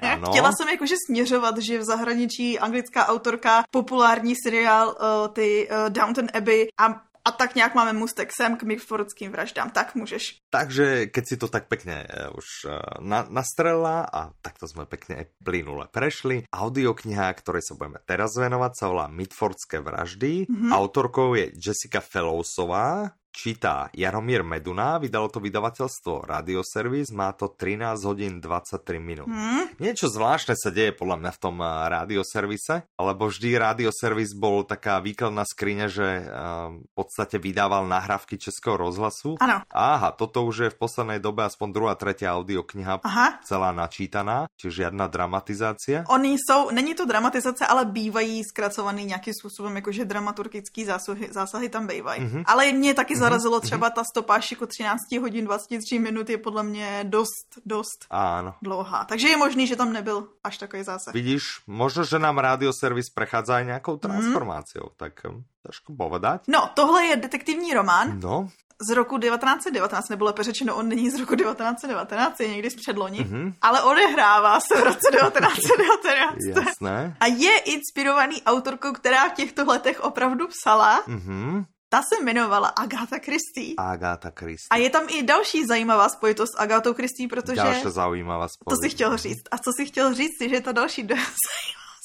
[0.06, 0.26] Ano.
[0.30, 6.30] Chtěla jsem jakože směřovat, že v zahraničí anglická autorka populární seriál uh, ty uh, Downton
[6.30, 10.38] Abbey a a tak nějak máme mustek sem k Mitfordským vraždám, tak můžeš.
[10.50, 15.26] Takže keď si to tak pekne uh, už uh, na, nastrela a takto jsme pekne
[15.42, 20.46] plynule prešli, audiokniha, ktorej sa budeme teraz venovať, sa volá Mitfordské vraždy.
[20.46, 20.70] Mm -hmm.
[20.72, 28.40] Autorkou je Jessica Fellowsová, čítá Jaromír Meduna, vydalo to vydavateľstvo Radioservis, má to 13 hodín
[28.40, 29.28] 23 minút.
[29.28, 29.68] Hmm?
[29.76, 35.04] Niečo zvláštne sa deje podľa mňa v tom eh, Radioservise, lebo vždy Radioservis bol taká
[35.04, 39.36] výkladná skriňa, že uh, v podstate vydával nahrávky Českého rozhlasu.
[39.42, 39.60] Ano.
[39.68, 43.42] Aha, toto už je v poslednej dobe aspoň druhá, tretia audiokniha Aha.
[43.42, 46.06] celá načítaná, čiže žiadna dramatizácia.
[46.08, 51.86] Oni jsou, není to dramatizace, ale bývají zkracovaný nějakým způsobem, jakože dramaturgický zásahy, zásahy tam
[51.86, 52.22] bývají.
[52.22, 52.42] Mm-hmm.
[52.46, 53.66] Ale mě taky mm-hmm zarazilo mhm.
[53.66, 58.54] třeba ta stopáž jako 13 hodin 23 minut je podle mě dost, dost Áno.
[58.62, 59.04] dlouhá.
[59.04, 61.14] Takže je možný, že tam nebyl až takový zásah.
[61.14, 64.96] Vidíš, možno, že nám radioservis prechádza aj nějakou transformáciou, mm.
[64.96, 66.46] tak hm, trošku povedať.
[66.48, 68.20] No, tohle je detektivní román.
[68.20, 68.48] No
[68.82, 73.20] z roku 1919, nebo lépe řečeno, on není z roku 1919, je někdy z předloni,
[73.20, 73.54] mm-hmm.
[73.62, 76.36] ale odehrává se v roce 1919.
[76.66, 77.16] Jasné.
[77.20, 81.02] A je inspirovaný autorkou, která v těchto letech opravdu psala.
[81.08, 81.64] Mm-hmm.
[81.88, 83.74] Ta se jmenovala Agatha Christie.
[83.78, 84.68] Agatha Christie.
[84.70, 87.56] A je tam i další zajímavá spojitost s Agatou Christie, protože...
[87.56, 88.82] Další zajímavá spojitost.
[88.82, 89.44] To si chtěl říct.
[89.50, 91.26] A co si chtěl říct, že je ta další zajímavá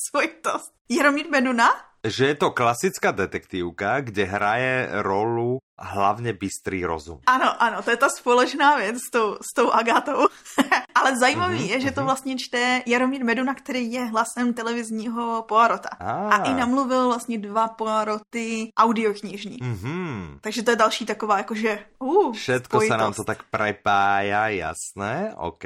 [0.09, 0.71] spojitost.
[0.89, 1.69] Jaromír Benuna?
[2.07, 7.19] Že je to klasická detektívka, kde hraje rolu hlavně bystrý rozum.
[7.25, 10.27] Ano, ano, to je ta společná věc s tou, s tou Agatou.
[10.95, 12.05] Ale zajímavý mm-hmm, je, že to mhm.
[12.05, 15.89] vlastně čte Jaromír Meduna, který je hlasem televizního Poirota.
[15.99, 16.33] Ah.
[16.33, 19.57] A i namluvil vlastně dva Poiroty audioknižní.
[19.57, 20.39] Mm-hmm.
[20.41, 22.97] Takže to je další taková jakože uh, Všetko spojitost.
[22.97, 25.63] se nám to tak prepája, jasné, OK.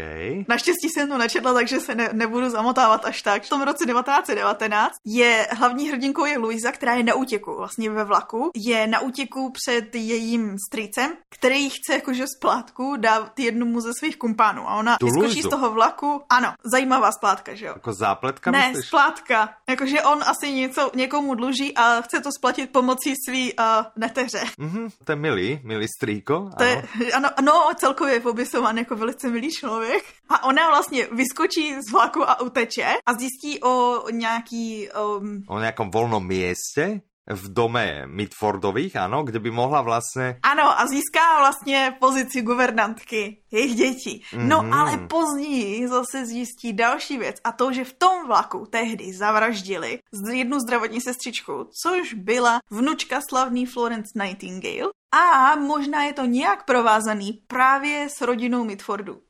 [0.47, 3.43] Naštěstí jsem to nečetla, takže se ne, nebudu zamotávat až tak.
[3.43, 8.04] V tom roce 1919 je hlavní hrdinkou je Luisa, která je na útěku, vlastně ve
[8.04, 8.51] vlaku.
[8.56, 14.70] Je na útěku před jejím strýcem, který chce jakože splátku dát jednomu ze svých kumpánů.
[14.70, 16.22] A ona tu vyskočí z toho vlaku.
[16.30, 17.72] Ano, zajímavá splátka, že jo?
[17.76, 18.88] Jako zápletka Ne, myslíš?
[18.88, 19.50] splátka.
[19.70, 23.65] Jakože on asi něco někomu dluží a chce to splatit pomocí svý uh,
[23.96, 24.44] neteře.
[24.60, 26.50] Mm-hmm, to je milý, milý strýko.
[26.58, 26.84] To je,
[27.15, 30.04] ano, ano, celkově je popisován jako velice milý člověk.
[30.30, 34.89] A ona vlastně vyskočí z vlaku a uteče a zjistí o nějaký...
[35.18, 35.44] Um...
[35.48, 37.02] O nějakom volnom městě?
[37.30, 40.40] V dome Mitfordových, ano, kde by mohla vlastně...
[40.44, 44.24] Ano, a získá vlastně pozici guvernantky jejich dětí.
[44.38, 44.80] No mm-hmm.
[44.80, 50.00] ale později zase zjistí další věc a to, že v tom vlaku tehdy zavraždili
[50.34, 57.34] jednu zdravotní sestřičku, což byla vnučka slavný Florence Nightingale a možná je to nějak provázaný
[57.48, 59.22] právě s rodinou Mitfordu.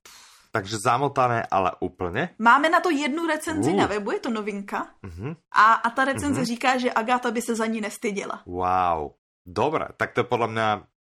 [0.56, 2.30] Takže zamotané, ale úplně.
[2.40, 3.78] Máme na to jednu recenzi uh.
[3.78, 4.88] na webu, je to novinka.
[5.04, 5.36] Uh-huh.
[5.52, 6.46] A, a ta recenze uh-huh.
[6.46, 8.44] říká, že Agáta by se za ní nestyděla.
[8.46, 9.12] Wow.
[9.46, 10.62] Dobré, tak to je podle mě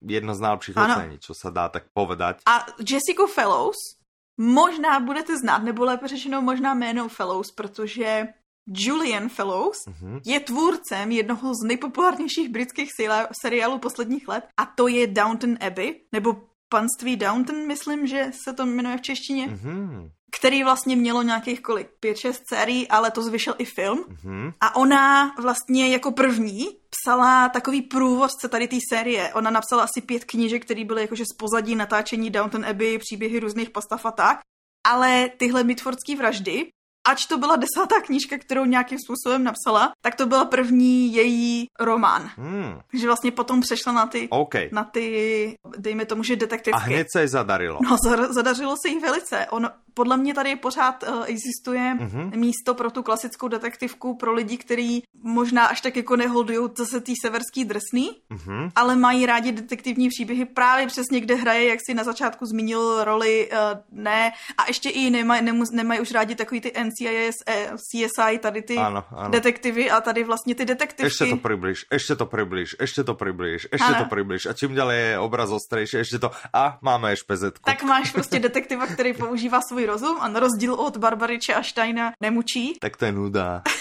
[0.03, 2.41] jedno z najlepších ocení, co se dá tak povedať.
[2.45, 3.75] A Jessica Fellows
[4.37, 8.27] možná budete znát, nebo lépe řečeno možná jméno Fellows, protože
[8.67, 10.21] Julian Fellows uh-huh.
[10.25, 12.91] je tvůrcem jednoho z nejpopulárnějších britských
[13.41, 16.35] seriálů posledních let a to je Downton Abbey, nebo
[16.69, 19.47] panství Downton, myslím, že se to jmenuje v češtině.
[19.47, 20.11] Mm-hmm.
[20.39, 24.03] Který vlastně mělo nějakých kolik, pět, šest sérií, ale to zvyšel i film.
[24.03, 24.53] Mm-hmm.
[24.61, 29.33] A ona vlastně jako první psala takový průvodce tady té série.
[29.33, 33.69] Ona napsala asi pět knížek, které byly jakože z pozadí natáčení Downton Abbey, příběhy různých
[33.69, 34.39] postav a tak.
[34.87, 36.69] Ale tyhle mitfordské vraždy
[37.07, 42.29] ač to byla desátá knížka, kterou nějakým způsobem napsala, tak to byl první její román.
[42.35, 42.79] Hmm.
[42.91, 44.69] Takže vlastně potom přešla na ty, okay.
[44.71, 46.75] na ty, dejme tomu, že detektivky.
[46.75, 47.79] A hned se jí zadarilo.
[47.83, 47.97] No,
[48.29, 49.47] zadařilo se jí velice.
[49.49, 52.37] On, podle mě tady pořád uh, existuje uh-huh.
[52.37, 57.13] místo pro tu klasickou detektivku pro lidi, kteří možná až tak jako neholdují zase tý
[57.21, 58.71] severský drsný, uh-huh.
[58.75, 63.49] ale mají rádi detektivní příběhy právě přesně, kde hraje, jak si na začátku zmínil roli,
[63.51, 63.57] uh,
[63.91, 68.77] ne, a ještě i nemají nemaj už rádi takový ty NCIS, eh, CSI, tady ty
[68.77, 69.29] ano, ano.
[69.29, 71.05] detektivy a tady vlastně ty detektivky.
[71.05, 74.03] Ještě to přibliž, ještě to přibliž, ještě to přibliž, ještě ano.
[74.03, 77.63] to přibliž a čím dále je obraz ostrejší, ještě to a máme špezetku.
[77.65, 82.11] Tak máš prostě detektiva, který používá svůj rozum a na rozdíl od Barbariče a Steina
[82.21, 82.73] nemučí.
[82.79, 83.61] Tak to je nuda.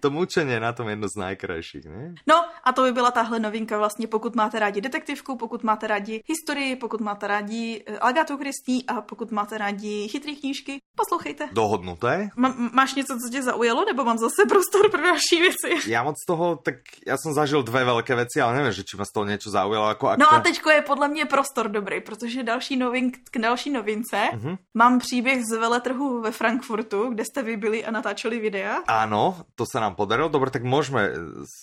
[0.00, 2.14] to mučení je na tom jedno z nejkrajších, ne?
[2.26, 6.22] No a to by byla tahle novinka vlastně, pokud máte rádi detektivku, pokud máte rádi
[6.26, 11.48] historii, pokud máte rádi eh, Agatu Christie a pokud máte rádi chytrý knížky, poslouchejte.
[11.52, 12.28] Dohodnuté.
[12.36, 15.70] M- máš něco, co tě zaujalo, nebo mám zase prostor pro další věci?
[15.90, 16.74] Já moc toho, tak
[17.06, 19.88] já jsem zažil dvě velké věci, ale nevím, že či ma z toho něco zaujalo.
[19.88, 20.20] Jako akce.
[20.20, 24.58] No a teďko je podle mě prostor dobrý, protože další novink, k další novince uh-huh.
[24.74, 28.82] mám příběh z veletrhu ve Frankfurtu, kde jste vy byli a natáčeli videa.
[28.86, 30.28] Ano, to se nám podarilo.
[30.28, 31.10] Dobře, tak můžeme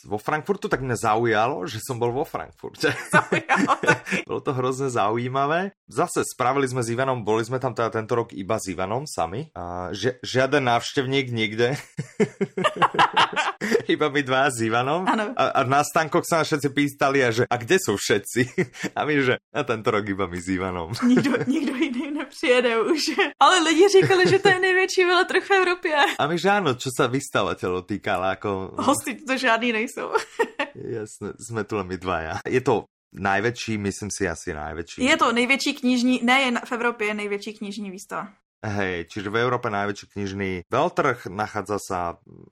[0.05, 2.95] vo Frankfurtu, tak mě zaujalo, že jsem byl vo Frankfurte.
[3.11, 3.77] Zaujalo
[4.27, 5.71] Bylo to hrozně zaujímavé.
[5.87, 9.51] Zase spravili jsme s Ivanom, boli jsme tam teda tento rok iba s Ivanom sami.
[9.55, 11.75] A ži žiaden návštevník nikde.
[13.93, 15.07] iba my dva s Ivanom.
[15.07, 15.35] Ano.
[15.35, 18.41] A, a na stánkoch sa všetci pýtali, a že a kde jsou všetci?
[18.97, 20.89] a my, že a tento rok iba my s Ivanom.
[21.03, 23.02] nikdo, nikdo jiný nepřijede už.
[23.39, 25.96] Ale lidi říkali, že to je největší veletrh v Evropě.
[26.20, 28.78] A my, že ano, čo sa vystavateľov týkala, ako...
[28.78, 30.13] Hosti to žádný nejsou.
[30.76, 32.39] Jasné, jsme tu my dvaja.
[32.48, 35.04] Je to Najväčší, myslím si asi najväčší.
[35.04, 38.32] Je to největší knižní, ne jen v Evropě, největší knižní výstava.
[38.62, 42.00] Hej, čiže v Európe najväčší knižný veľtrh nachádza sa,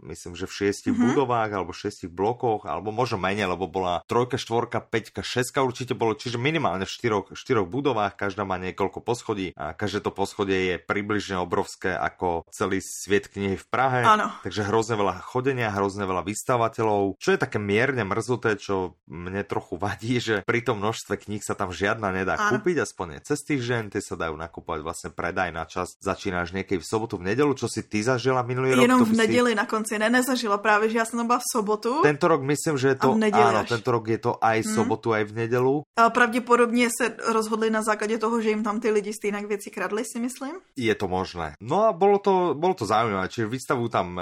[0.01, 1.13] myslím, že v šiestich mm-hmm.
[1.13, 6.17] budovách alebo šiestich blokoch, alebo možno menej, lebo bola trojka, štvorka, peťka, šestka určite bolo,
[6.17, 10.75] čiže minimálne v štyroch, štyroch budovách, každá má niekoľko poschodí a každé to poschodie je
[10.81, 14.01] približne obrovské ako celý sviet knihy v Prahe.
[14.01, 14.33] Áno.
[14.41, 19.77] Takže hrozne veľa chodenia, hrozne veľa vystavateľov, čo je také mierne mrzuté, čo mne trochu
[19.77, 22.57] vadí, že pri tom množstve kníh sa tam žiadna nedá Áno.
[22.57, 26.85] kúpiť, aspoň cez týždeň, tie sa dajú nakupovať vlastne predaj na čas začínáš někdy v
[26.85, 28.81] sobotu, v nedělu, co si ty zažila minulý rok?
[28.81, 29.55] Jenom v neděli si...
[29.55, 32.01] na konci, ne, nezažila právě, že já jsem tam byla v sobotu.
[32.01, 34.75] Tento rok myslím, že je to, ano, tento rok je to aj hmm.
[34.75, 35.81] sobotu, aj v nedělu.
[35.99, 40.03] A pravděpodobně se rozhodli na základě toho, že jim tam ty lidi stejně věci kradli,
[40.05, 40.51] si myslím.
[40.77, 41.53] Je to možné.
[41.61, 44.15] No a bylo to, bylo to zaujímavé, čiže vystavujú tam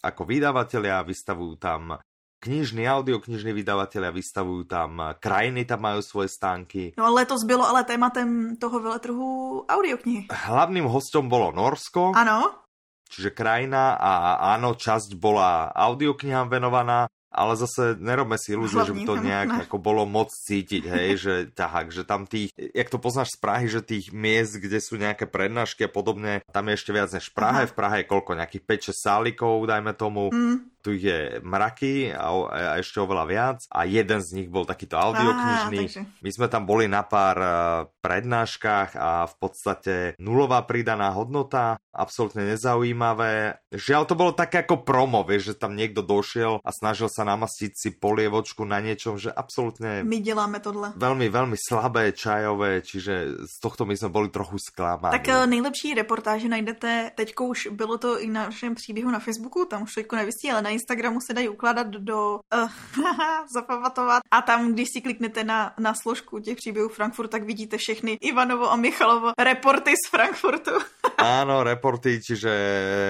[0.00, 2.00] ako vydavatelia, vystavujú tam
[2.40, 6.96] knižní, audioknižní vydavatelia vystavujú tam, krajiny tam majú svoje stánky.
[6.96, 9.28] No letos bylo ale tématem toho veletrhu
[9.68, 10.32] audioknihy.
[10.32, 12.16] Hlavným hostom bolo Norsko.
[12.16, 12.64] Ano.
[13.10, 19.02] Čiže krajina a áno, časť bola audioknihám venovaná, ale zase nerobme si ilúziu, že by
[19.06, 19.58] to nejak ne.
[19.62, 23.66] ako bolo moc cítiť, hej, že tak, že tam tých, jak to poznáš z Prahy,
[23.70, 27.34] že tých miest, kde sú nejaké prednášky a podobne, tam je ešte viac než v
[27.38, 27.70] Prahe, Aha.
[27.70, 32.72] v Prahe je koľko, nejakých 5-6 sálikov, dajme tomu, mm tu je mraky a, a
[32.80, 35.78] ešte oveľa viac a jeden z nich bol takýto audioknižný.
[35.86, 36.02] takže...
[36.24, 37.52] My sme tam boli na pár uh,
[38.00, 43.60] prednáškach a v podstate nulová pridaná hodnota, absolútne nezaujímavé.
[43.70, 47.72] Žiaľ to bolo také ako promo, vieš, že tam niekto došiel a snažil sa namastiť
[47.76, 50.02] si polievočku na niečom, že absolútne...
[50.02, 50.96] My děláme tohle.
[50.96, 55.14] Veľmi, veľmi slabé, čajové, čiže z tohto my sme boli trochu zklamaní.
[55.20, 59.64] Tak uh, nejlepší reportáže najdete, teďko už bylo to i na našem příběhu na Facebooku,
[59.64, 62.70] tam už teďko nevysí, ale na Instagramu se dají ukládat do uh,
[63.54, 68.12] zapamatovat a tam, když si kliknete na, na složku těch příběhů Frankfurt, tak vidíte všechny
[68.20, 70.70] Ivanovo a Michalovo reporty z Frankfurtu.
[71.20, 72.52] Áno, reporty, čiže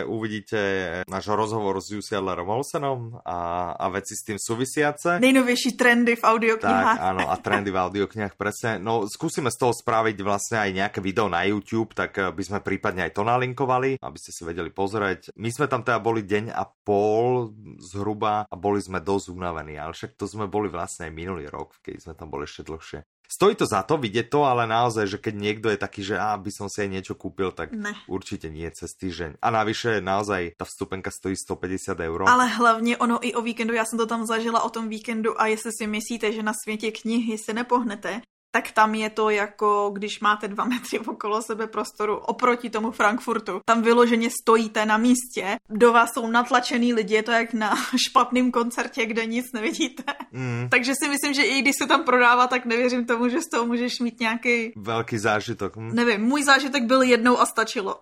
[0.03, 0.59] uvidíte
[1.07, 5.23] náš rozhovor s Jussi Adlerom Olsenom a, a veci s tým súvisiace.
[5.23, 6.99] Nejnovější trendy v audioknihách.
[6.99, 8.83] Tak, áno, a trendy v audioknihách, presne.
[8.83, 13.07] No, skúsime z toho spraviť vlastne aj nejaké video na YouTube, tak by sme prípadne
[13.07, 15.31] aj to nalinkovali, aby ste si vedeli pozrieť.
[15.39, 19.93] My sme tam teda boli deň a pol zhruba a boli sme dosť unavení, ale
[19.93, 23.01] však to sme boli vlastne aj minulý rok, keď sme tam boli ešte dlhšie.
[23.31, 26.35] Stojí to za to vidieť to, ale naozaj, že keď niekto je taký, že á,
[26.35, 27.95] by som si aj niečo kúpil, tak ne.
[28.11, 29.39] určite nie cez týždeň.
[29.39, 32.27] A navyše naozaj ta vstupenka stojí 150 eur.
[32.27, 35.47] Ale hlavně ono i o víkendu, já jsem to tam zažila o tom víkendu a
[35.47, 40.21] jestli si myslíte, že na světě knihy se nepohnete, tak tam je to jako, když
[40.21, 43.61] máte dva metry okolo sebe prostoru oproti tomu Frankfurtu.
[43.65, 47.75] Tam vyloženě stojíte na místě, do vás jsou natlačený lidi, je to jak na
[48.09, 50.03] špatném koncertě, kde nic nevidíte.
[50.33, 50.69] Mm.
[50.71, 53.67] Takže si myslím, že i když se tam prodává, tak nevěřím tomu, že z toho
[53.67, 55.77] můžeš mít nějaký velký zážitok.
[55.77, 55.91] Hm?
[55.95, 58.01] Nevím, můj zážitek byl jednou a stačilo.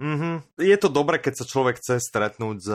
[0.00, 0.42] mm-hmm.
[0.60, 2.74] Je to dobré, keď se člověk chce stretnout s,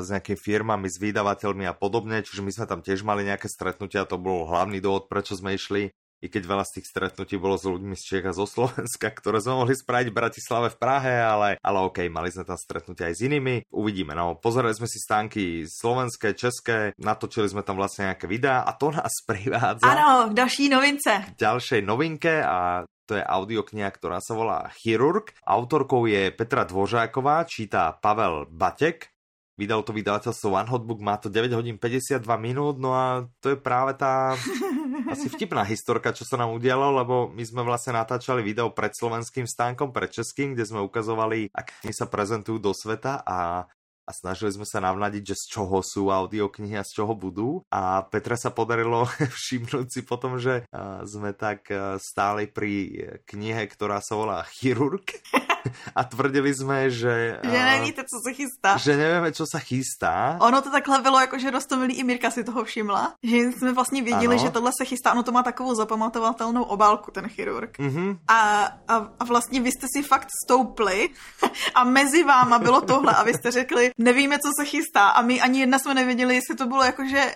[0.00, 4.04] s nějakými firmami, s vydavatelmi a podobně, čiže my jsme tam těž mali nějaké stretnutia,
[4.04, 7.68] to byl hlavní důvod, proč jsme išli i keď veľa z tých stretnutí bolo s
[7.68, 11.48] ľuďmi z Čech a zo Slovenska, ktoré sme mohli spraviť v Bratislave v Prahe, ale,
[11.60, 13.54] ale OK, mali sme tam stretnutia aj s inými.
[13.68, 18.72] Uvidíme, no pozerali sme si stánky slovenské, české, natočili sme tam vlastne nejaké videá a
[18.74, 19.84] to nás privádza.
[19.84, 21.36] Ano, další novince.
[21.36, 25.30] Ďalšej novinke a to je audiokniha, ktorá sa volá Chirurg.
[25.46, 29.15] Autorkou je Petra Dvořáková, číta Pavel Batek.
[29.56, 33.58] Vydal to vydavateľstvo One Hotbook, má to 9 hodín 52 minút, no a to je
[33.58, 34.36] práve tá
[35.12, 39.48] asi vtipná historka, čo sa nám udialo, lebo my sme vlastne natáčali video pred slovenským
[39.48, 43.64] stánkom, pred českým, kde sme ukazovali, ak sa prezentujú do sveta a
[44.06, 47.66] a snažili sme sa navnadiť, že z čoho sú audioknihy a z čoho budú.
[47.74, 50.62] A Petra sa podarilo všimnúť si potom, že
[51.02, 51.66] sme tak
[51.98, 55.10] stáli pri knihe, ktorá sa volá Chirurg.
[55.94, 57.40] a tvrdili jsme, že...
[57.42, 58.76] Že nevíte, co se chystá.
[58.76, 60.38] Že nevíme, co se chystá.
[60.40, 64.02] Ono to takhle bylo, jako že Rostomilý i Mirka si toho všimla, že jsme vlastně
[64.02, 64.44] věděli, ano.
[64.44, 65.12] že tohle se chystá.
[65.12, 67.78] Ono to má takovou zapamatovatelnou obálku, ten chirurg.
[67.78, 68.18] Mm-hmm.
[68.28, 71.08] A, a, a vlastně vy jste si fakt stoupli
[71.74, 75.40] a mezi váma bylo tohle a vy jste řekli, nevíme, co se chystá a my
[75.40, 77.34] ani jedna jsme nevěděli, jestli to bylo jakože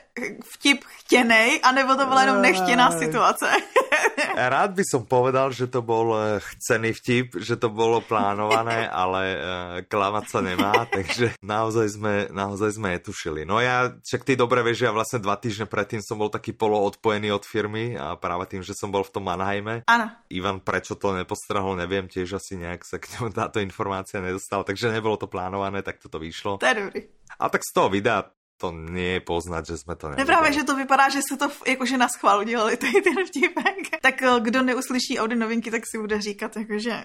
[0.55, 3.51] vtip chtěnej, anebo to byla jenom nechtěná situace.
[4.37, 9.23] Rád by som povedal, že to bol eh, chcený vtip, že to bolo plánované, ale
[9.37, 9.41] uh,
[9.85, 13.45] klamať sa nemá, takže naozaj sme, naozaj sme netušili.
[13.45, 16.79] No ja, však ty dobre vieš, ja vlastne dva týždne predtým som bol taký polo
[16.89, 19.85] odpojený od firmy a práve tým, že som bol v tom Mannheime.
[19.89, 20.09] Áno.
[20.33, 24.93] Ivan prečo to nepostrahol, neviem, tiež asi nejak sa k ňomu táto informácia nedostala, takže
[24.93, 26.50] nebolo to plánované, tak toto vyšlo.
[26.59, 27.01] To je dobrý.
[27.39, 28.25] A tak z toho videa
[28.61, 30.27] to nie je poznat, že jsme to nevěděli.
[30.27, 34.01] Právě, že to vypadá, že se to jakože na schvál udělali, tady ten vtipek.
[34.01, 37.05] Tak eh, kdo neuslyší Audi novinky, tak si bude říkat, jakože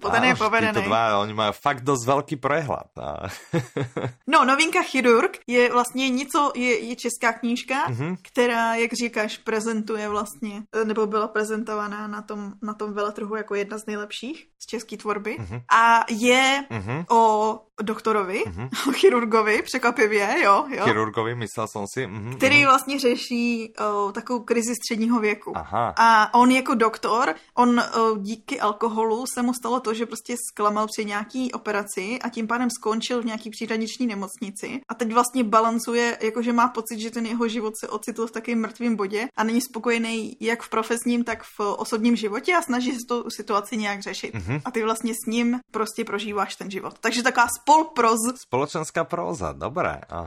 [0.00, 0.72] podaný je povedený.
[0.72, 2.98] Tyto dva, oni mají fakt dost velký prehlad.
[3.00, 3.28] A...
[4.26, 8.16] no, novinka Chirurg je vlastně něco, je, je česká knížka, mm-hmm.
[8.22, 13.54] která, jak říkáš, prezentuje vlastně, eh, nebo byla prezentovaná na tom, na tom veletrhu jako
[13.54, 15.36] jedna z nejlepších z české tvorby.
[15.40, 15.62] Mm-hmm.
[15.72, 17.04] A je mm-hmm.
[17.10, 18.68] o doktorovi, mm-hmm.
[18.88, 20.84] o chirurgovi, překvapivě, jo, jo.
[20.84, 22.06] Chirurgovi, myslel jsem si.
[22.06, 22.36] Mm-hmm.
[22.36, 25.52] Který vlastně řeší o, takovou krizi středního věku.
[25.56, 25.94] Aha.
[25.98, 30.86] A on jako doktor, on o, díky alkoholu se mu stalo to, že prostě zklamal
[30.86, 34.80] při nějaký operaci a tím pádem skončil v nějaký příhraniční nemocnici.
[34.88, 38.60] A teď vlastně balancuje, jakože má pocit, že ten jeho život se ocitl v takovém
[38.60, 43.06] mrtvém bodě a není spokojený jak v profesním, tak v osobním životě a snaží se
[43.08, 44.34] tu situaci nějak řešit.
[44.34, 44.62] Mm-hmm.
[44.64, 46.94] A ty vlastně s ním prostě prožíváš ten život.
[47.00, 48.18] Takže taková spolproz.
[48.46, 50.00] Společenská proza, dobré.
[50.08, 50.23] Aha,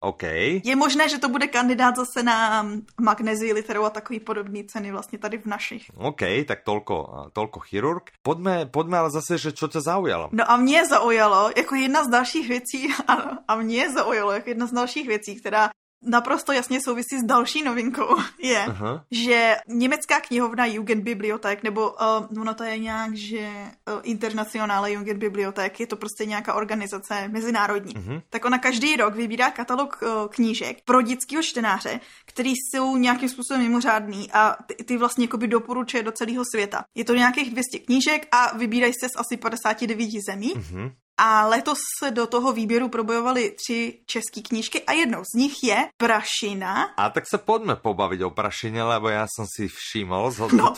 [0.00, 0.22] OK.
[0.62, 2.66] Je možné, že to bude kandidát zase na
[3.00, 5.82] magnezii literu a takový podobný ceny vlastně tady v našich.
[5.96, 8.10] OK, tak tolko, tolko chirurg.
[8.22, 10.28] Pojďme, pojďme ale zase, že čo tě zaujalo?
[10.32, 14.66] No a mě zaujalo, jako jedna z dalších věcí, ano, a mě zaujalo jako jedna
[14.66, 15.70] z dalších věcí, která
[16.02, 19.04] naprosto jasně souvisí s další novinkou, je, Aha.
[19.10, 25.86] že německá knihovna Jugendbibliothek, nebo uh, ono to je nějak, že uh, Internationale Jugendbibliothek, je
[25.86, 28.22] to prostě nějaká organizace mezinárodní, uh-huh.
[28.30, 33.62] tak ona každý rok vybírá katalog uh, knížek pro dětského čtenáře, který jsou nějakým způsobem
[33.62, 36.84] mimořádný a ty, ty vlastně jakoby doporučuje do celého světa.
[36.94, 40.54] Je to nějakých 200 knížek a vybírají se z asi 59 zemí.
[40.54, 40.92] Uh-huh.
[41.18, 45.88] A letos se do toho výběru probojovaly tři české knížky a jednou z nich je
[45.96, 46.82] Prašina.
[46.96, 50.70] A tak se pojďme pobavit o Prašině, lebo já jsem si všiml, no.
[50.70, 50.74] to,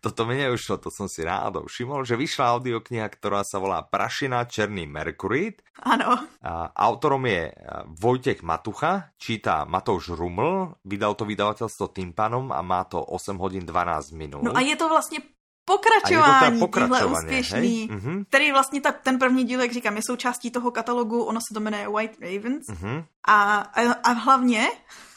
[0.00, 4.44] toto mi neušlo, to jsem si rád všiml, že vyšla audiokniha, která se volá Prašina
[4.44, 5.62] Černý Merkurit.
[5.82, 6.26] Ano.
[6.42, 7.52] A autorom je
[8.02, 14.10] Vojtěch Matucha, čítá Matouš Ruml, vydal to vydavatelstvo Tympanom a má to 8 hodin 12
[14.10, 14.42] minut.
[14.42, 15.18] No a je to vlastně
[15.64, 18.24] pokračování, tyhle úspěšný, mm-hmm.
[18.28, 21.60] který vlastně ta, ten první díl, jak říkám, je součástí toho katalogu, ono se to
[21.60, 23.04] jmenuje White Ravens mm-hmm.
[23.24, 24.68] a, a, a hlavně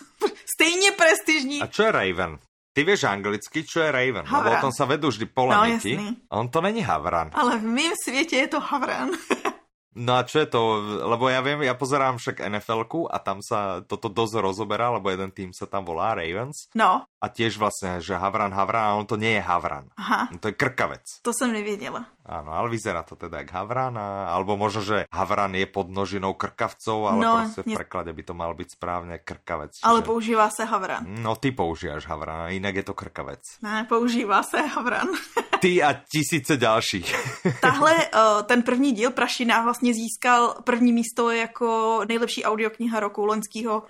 [0.55, 1.61] stejně prestižní.
[1.61, 2.37] A čo je Raven?
[2.73, 4.43] Ty víš anglicky, čo je Raven, Havran.
[4.43, 5.97] lebo o tom se vedou vždy polemiky.
[5.97, 7.29] No, On to není Havran.
[7.33, 9.09] Ale v mém světě je to Havran.
[9.93, 10.61] No a čo je to,
[11.05, 15.29] lebo ja viem, ja pozerám však nfl a tam sa toto dosť rozoberá, lebo jeden
[15.29, 16.67] tým sa tam volá Ravens.
[16.73, 17.05] No.
[17.21, 19.87] A tiež vlastne, že Havran, Havran, a on to nie je Havran.
[19.95, 20.33] Aha.
[20.33, 21.23] To je krkavec.
[21.23, 22.05] To som nevěděla.
[22.23, 26.33] áno, ale vyzerá to teda jak Havran, a, alebo možno, že Havran je pod nožinou
[26.33, 29.75] krkavcov, ale no, proste v preklade by to mal byť správne krkavec.
[29.75, 29.87] Čiže...
[29.87, 31.03] Ale používá se Havran.
[31.03, 33.43] No, ty používáš Havran, inak je to krkavec.
[33.61, 35.07] Ne, používá se Havran.
[35.63, 37.15] ty a tisíce dalších.
[37.61, 43.83] Tahle, uh, ten první díl Prašina vlastně získal první místo jako nejlepší audiokniha roku loňského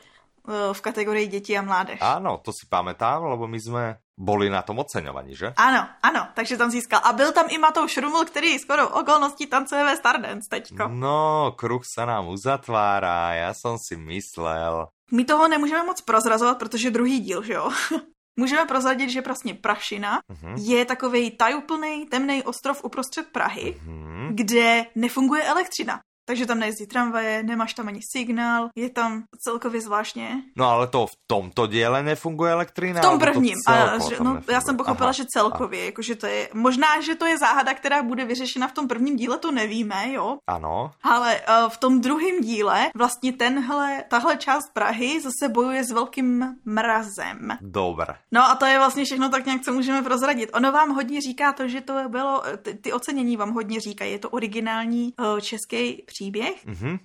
[0.73, 1.97] v kategorii děti a mládež.
[2.01, 5.53] Ano, to si pamätám, lebo my jsme boli na tom oceňovaní, že?
[5.55, 7.01] Ano, ano, takže tam získal.
[7.03, 10.87] A byl tam i Matouš Ruml, který skoro okolností tancuje ve Stardance teďko.
[10.87, 14.87] No, kruh se nám uzatvárá, já jsem si myslel.
[15.11, 17.69] My toho nemůžeme moc prozrazovat, protože druhý díl, že jo?
[18.35, 20.53] Můžeme prozradit, že prostě Prašina uh-huh.
[20.57, 24.29] je takový tajuplný, temný ostrov uprostřed Prahy, uh-huh.
[24.35, 26.01] kde nefunguje elektřina.
[26.25, 30.43] Takže tam nejezdí tramvaje, nemáš tam ani signál, je tam celkově zvláštně.
[30.55, 32.99] No ale to v tomto díle nefunguje elektrina?
[32.99, 33.57] V tom prvním.
[33.67, 37.15] To a, že, no, já jsem pochopila, aha, že celkově, jakože to je, možná, že
[37.15, 40.37] to je záhada, která bude vyřešena v tom prvním díle, to nevíme, jo?
[40.47, 40.91] Ano.
[41.03, 46.55] Ale uh, v tom druhém díle vlastně tenhle, tahle část Prahy zase bojuje s velkým
[46.65, 47.57] mrazem.
[47.61, 48.15] Dobře.
[48.31, 50.49] No a to je vlastně všechno tak nějak, co můžeme prozradit.
[50.53, 54.19] Ono vám hodně říká to, že to bylo, ty, ty ocenění vám hodně říkají, je
[54.19, 56.65] to originální uh, český příběh.
[56.67, 56.99] Mm-hmm.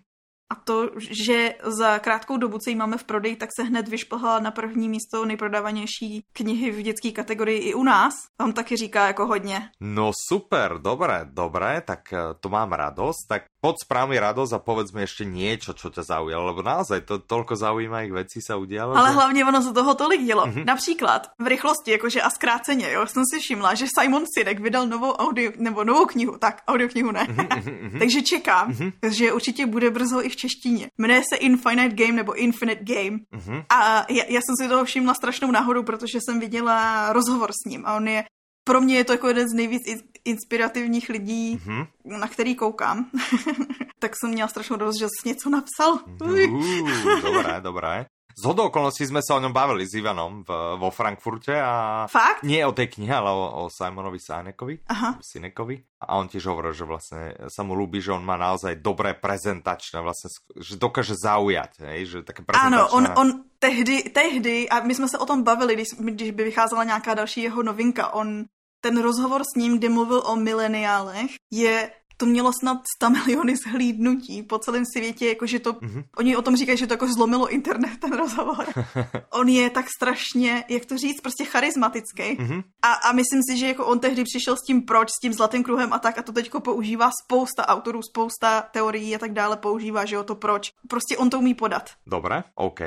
[0.51, 4.41] A to, že za krátkou dobu, co ji máme v prodeji, tak se hned vyšplhala
[4.41, 8.15] na první místo nejprodávanější knihy v dětské kategorii i u nás.
[8.37, 9.71] Tam taky říká jako hodně.
[9.81, 13.27] No super, dobré, dobré, tak eh, to mám radost.
[13.29, 17.19] Tak pod správami radost a povedz mi ještě něco, co tě zaujalo, lebo naozaj to
[17.19, 18.97] tolko zaujímavých věcí se udělalo.
[18.97, 19.15] Ale že...
[19.15, 20.47] hlavně ono se toho tolik dělo.
[20.47, 20.65] Mm-hmm.
[20.65, 25.13] Například v rychlosti, jakože a zkráceně, jo, jsem si všimla, že Simon Sinek vydal novou
[25.13, 27.25] audio, nebo novou knihu, tak audioknihu ne.
[27.25, 27.99] Mm-hmm.
[27.99, 28.93] Takže čekám, mm-hmm.
[29.11, 30.91] že určitě bude brzo i v češtině.
[30.99, 33.19] Jmenuje se Infinite Game nebo Infinite Game.
[33.33, 33.65] Mm-hmm.
[33.69, 37.87] A já, já jsem si toho všimla strašnou náhodou, protože jsem viděla rozhovor s ním
[37.87, 38.25] a on je
[38.69, 39.83] pro mě je to jako jeden z nejvíc
[40.25, 41.87] inspirativních lidí, mm-hmm.
[42.05, 43.09] na který koukám.
[43.99, 45.99] tak jsem měla strašnou radost, že jsi něco napsal.
[46.21, 48.07] Uh, dobré, dobré.
[48.39, 52.07] Z hodou okolností jsme se o něm bavili s Ivanom v, vo Frankfurte a...
[52.07, 52.47] Fakt?
[52.47, 54.79] Nie o tej knihe, ale o, o Simonovi Sinekovi.
[54.87, 55.19] Aha.
[55.19, 55.83] Sinekovi.
[56.07, 59.99] A on tiež hovoril, že vlastne sa mu ľúbi, že on má naozaj dobré prezentačné,
[59.99, 62.79] vlastne, že dokáže zaujať, hej, že také prezentačné...
[62.79, 66.55] Ano, on, on tehdy, tehdy, a my jsme se o tom bavili, když, když by
[66.55, 68.47] vycházela nějaká další jeho novinka, on
[68.81, 74.43] ten rozhovor s ním, kde mluvil o mileniálech, je to mělo snad 100 miliony zhlídnutí
[74.43, 76.05] po celém světě, jakože to, mm-hmm.
[76.17, 78.67] oni o tom říkají, že to jako zlomilo internet, ten rozhovor.
[79.31, 82.23] on je tak strašně, jak to říct, prostě charismatický.
[82.23, 82.65] Mm-hmm.
[82.83, 85.63] A, a myslím si, že jako on tehdy přišel s tím proč, s tím zlatým
[85.63, 90.05] kruhem a tak a to teďko používá spousta autorů, spousta teorií a tak dále používá,
[90.05, 90.73] že jo, to proč.
[90.89, 91.91] Prostě on to umí podat.
[92.07, 92.81] Dobré, OK.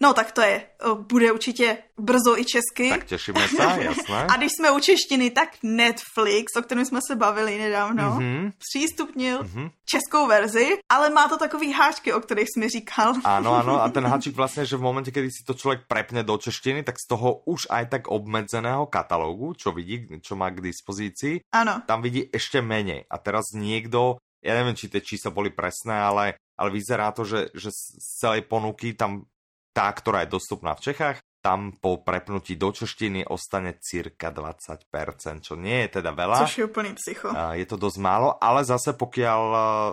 [0.00, 0.66] No tak to je,
[1.08, 2.88] bude určitě brzo i česky.
[2.88, 4.26] Tak těšíme se, jasné.
[4.26, 9.46] a když jsme u češtiny, tak Netflix, o kterém jsme se bavili nedávno, mm-hmm zpřístupnil
[9.46, 9.70] mm-hmm.
[9.86, 13.14] českou verzi, ale má to takový háčky, o kterých jsi mi říkal.
[13.24, 16.38] Ano, ano, a ten háčik vlastně, že v momentě, kdy si to člověk prepne do
[16.38, 21.40] češtiny, tak z toho už aj tak obmedzeného katalógu, čo vidí, čo má k dispozici,
[21.54, 21.82] ano.
[21.86, 23.04] tam vidí ještě méně.
[23.10, 27.46] A teraz někdo, já nevím, či ty čísla byly presné, ale, ale vyzerá to, že,
[27.54, 29.22] že z celé ponuky tam
[29.74, 34.88] tá, ktorá je dostupná v Čechách, tam po prepnutí do češtiny ostane cirka 20%,
[35.44, 36.40] čo nie je teda veľa.
[36.48, 37.28] Což je úplný psycho.
[37.52, 39.42] Je to dosť málo, ale zase pokiaľ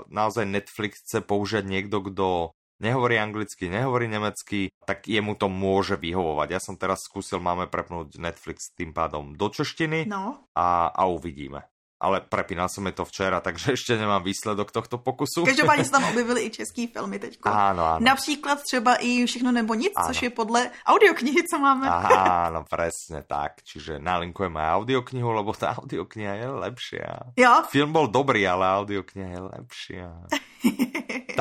[0.07, 6.47] naozaj Netflix chce použiť niekto, kdo nehovorí anglicky, nehovorí nemecky, tak jemu to môže vyhovovať.
[6.55, 10.47] Ja som teraz skúsil, máme prepnúť Netflix tým pádom do češtiny no.
[10.55, 11.70] a, a uvidíme
[12.01, 15.45] ale prepínal jsem mi to včera, takže ještě nemám výsledok tohto pokusu.
[15.45, 17.39] Každopádně se tam objevily i český filmy teď.
[17.43, 18.05] Ano, ano.
[18.05, 20.07] Například třeba i Všechno nebo nic, ano.
[20.07, 21.87] což je podle audioknihy, co máme.
[21.89, 23.61] Áno, presne tak.
[23.61, 27.09] Čiže nalinkujeme audioknihu, lebo ta audiokniha je lepšia.
[27.37, 27.63] Jo?
[27.69, 30.07] Film bol dobrý, ale audiokniha je lepšia.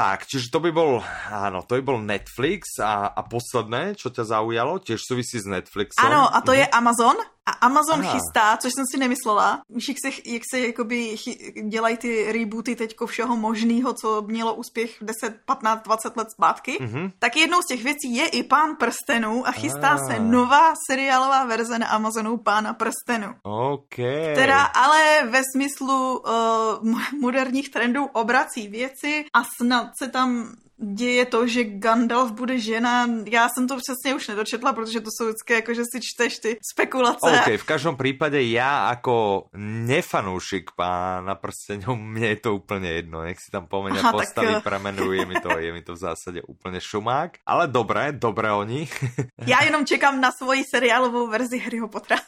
[0.00, 4.24] tak, čiže to by bol, áno, to by bol Netflix a, a posledné, čo ťa
[4.38, 6.04] zaujalo, tiež súvisí s Netflixom.
[6.04, 6.58] Ano, a to mhm.
[6.60, 7.16] je Amazon.
[7.46, 8.12] A Amazon Aha.
[8.12, 11.16] chystá, což jsem si nemyslela, jak se, jak se jakoby
[11.68, 17.12] dělají ty rebooty teďko všeho možného, co mělo úspěch 10, 15, 20 let zpátky, mm-hmm.
[17.18, 20.06] tak jednou z těch věcí je i Pán prstenů a chystá ah.
[20.06, 23.34] se nová seriálová verze na Amazonu Pána prstenů.
[23.42, 24.32] Okay.
[24.32, 31.46] Která ale ve smyslu uh, moderních trendů obrací věci a snad se tam děje to,
[31.46, 33.06] že Gandalf bude žena.
[33.26, 36.58] Já jsem to přesně už nedočetla, protože to jsou vždycky jako, že si čteš ty
[36.72, 37.18] spekulace.
[37.22, 43.22] OK, v každém případě já jako nefanoušik pána prstenů, mně je to úplně jedno.
[43.22, 44.64] Nech si tam pomenia Aha, postavy, tak...
[44.64, 47.32] premenují, je mi, to, je mi to v zásadě úplně šumák.
[47.46, 48.88] Ale dobré, dobré oni.
[49.46, 52.20] já jenom čekám na svoji seriálovou verzi Harryho Pottera.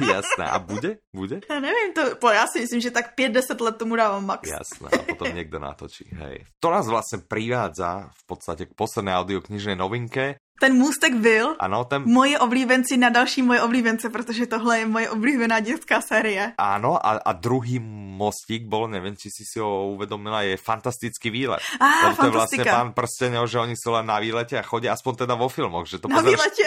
[0.00, 0.44] Jasné.
[0.50, 0.96] A bude?
[1.14, 1.40] Bude?
[1.50, 4.48] Já nevím, to, já si myslím, že tak 5-10 let tomu dávám max.
[4.48, 4.88] Jasné.
[5.00, 6.04] A potom někdo natočí.
[6.12, 6.44] Hej.
[6.60, 7.79] To nás vlastně privádza
[8.14, 12.04] v podstatě k posledné audioknižné novinke ten můstek byl ano, ten...
[12.04, 16.52] moje oblíbenci na další moje oblíbence, protože tohle je moje oblíbená dětská série.
[16.58, 17.80] Ano, a, a druhý
[18.20, 21.64] mostík bol, nevím, či si si ho uvedomila, je fantastický výlet.
[21.80, 25.24] Ah, to je vlastně pán prstenov, že oni jsou len na výlete a chodí aspoň
[25.24, 26.20] teda vo filmoch, že to na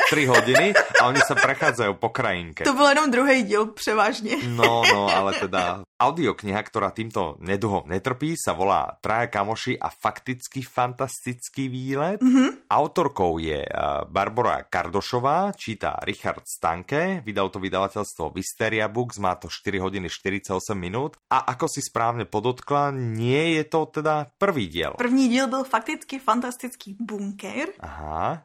[0.09, 2.63] 3 hodiny a oni se prechádzajú po krajinke.
[2.63, 4.35] To byl jenom druhý díl převážně.
[4.49, 10.59] No, no, ale teda Audiokniha, ktorá týmto neduhom netrpí, sa volá Traja kamoši a fakticky
[10.59, 12.19] fantastický výlet.
[12.19, 12.67] Mm-hmm.
[12.67, 19.47] Autorkou je eh, Barbara Kardošová, číta Richard Stanke, vydal to vydavateľstvo Visteria Books, má to
[19.51, 24.93] 4 hodiny 48 minút a ako si správne podotkla, nie je to teda prvý diel.
[24.97, 27.67] První díl byl fakticky fantastický bunker.
[27.79, 28.43] Aha.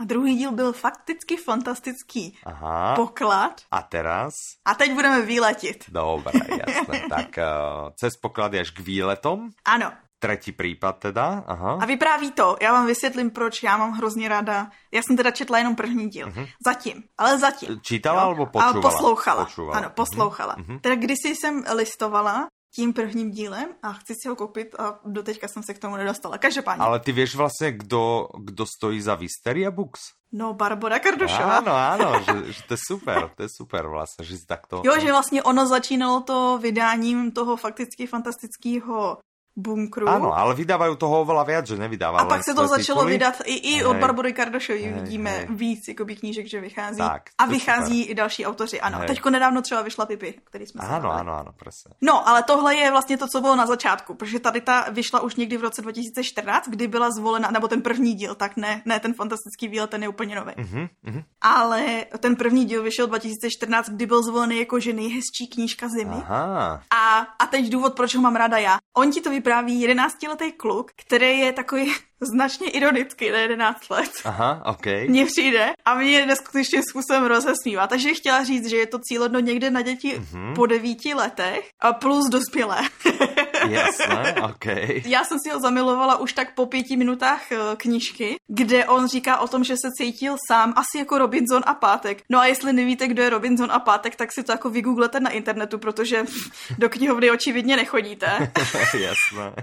[0.00, 2.94] A druhý díl byl fakticky fantastický Aha.
[2.96, 3.60] poklad.
[3.70, 4.32] A teraz?
[4.64, 5.84] A teď budeme výletit.
[5.92, 7.04] Dobré, jasné.
[7.08, 9.52] tak uh, cez poklady až k výletom?
[9.64, 9.92] Ano.
[10.20, 11.78] Třetí případ teda, aha.
[11.80, 14.70] A vypráví to, já vám vysvětlím, proč já mám hrozně ráda.
[14.92, 16.28] Já jsem teda četla jenom první díl.
[16.28, 16.48] Uh-huh.
[16.66, 17.80] Zatím, ale zatím.
[17.80, 18.26] Čítala jo?
[18.28, 18.78] alebo počúvala?
[18.78, 19.44] A poslouchala.
[19.44, 19.78] poslouchala.
[19.78, 20.56] Ano, poslouchala.
[20.56, 20.80] Uh-huh.
[20.80, 25.62] Teda kdysi jsem listovala tím prvním dílem a chci si ho koupit a doteďka jsem
[25.62, 26.38] se k tomu nedostala.
[26.38, 26.84] Každopádně.
[26.84, 30.00] Ale ty víš vlastně, kdo, kdo stojí za Visteria Books?
[30.32, 31.56] No, Barbara Kardošová.
[31.56, 34.82] Ano, ano, že, že to je super, to je super vlastně, že si takto...
[34.84, 39.18] Jo, že vlastně ono začínalo to vydáním toho fakticky fantastického
[39.60, 40.08] bunkru.
[40.08, 42.18] Ano, ale vydávají toho oveľa viac, že nevydává.
[42.18, 43.12] A pak se to začalo tituly.
[43.12, 45.46] vydat i, i od Barbory Kardošový vidíme hej.
[45.50, 46.98] víc jakoby knížek, že vychází.
[46.98, 48.12] Tak, a vychází super.
[48.12, 48.98] i další autoři, ano.
[48.98, 49.06] Hej.
[49.06, 51.94] Teďko nedávno třeba vyšla Pipi, který jsme Ano, ano, ano, ano, přesně.
[52.00, 55.36] No, ale tohle je vlastně to, co bylo na začátku, protože tady ta vyšla už
[55.36, 59.14] někdy v roce 2014, kdy byla zvolena, nebo ten první díl, tak ne, ne ten
[59.14, 60.52] fantastický výlet, ten je úplně nový.
[60.52, 61.24] Uh-huh, uh-huh.
[61.40, 66.16] Ale ten první díl vyšel 2014, kdy byl zvolený jako že nejhezčí knížka zimy.
[66.16, 66.82] Aha.
[66.90, 68.78] A, a teď důvod, proč ho mám ráda já.
[68.96, 74.10] On ti to vypráví 11-letý kluk, který je takový značně ironický na 11 let.
[74.24, 74.86] Aha, ok.
[75.08, 77.86] Mně přijde a mě neskutečným způsobem rozesmívá.
[77.86, 80.54] Takže chtěla říct, že je to cílodno někde na děti mm-hmm.
[80.54, 82.80] po devíti letech a plus dospělé.
[83.68, 84.66] Jasné, ok.
[85.04, 89.38] Já jsem si ho zamilovala už tak po pěti minutách eh, knížky, kde on říká
[89.38, 92.22] o tom, že se cítil sám, asi jako Robinson a Pátek.
[92.28, 95.30] No a jestli nevíte, kdo je Robinson a Pátek, tak si to jako vygooglete na
[95.30, 96.24] internetu, protože
[96.78, 98.52] do knihovny očividně nechodíte.
[98.94, 99.54] Jasné.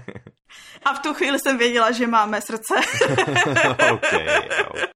[0.84, 2.74] A v tu chvíli jsem věděla, že máme srdce.
[3.92, 4.26] okay,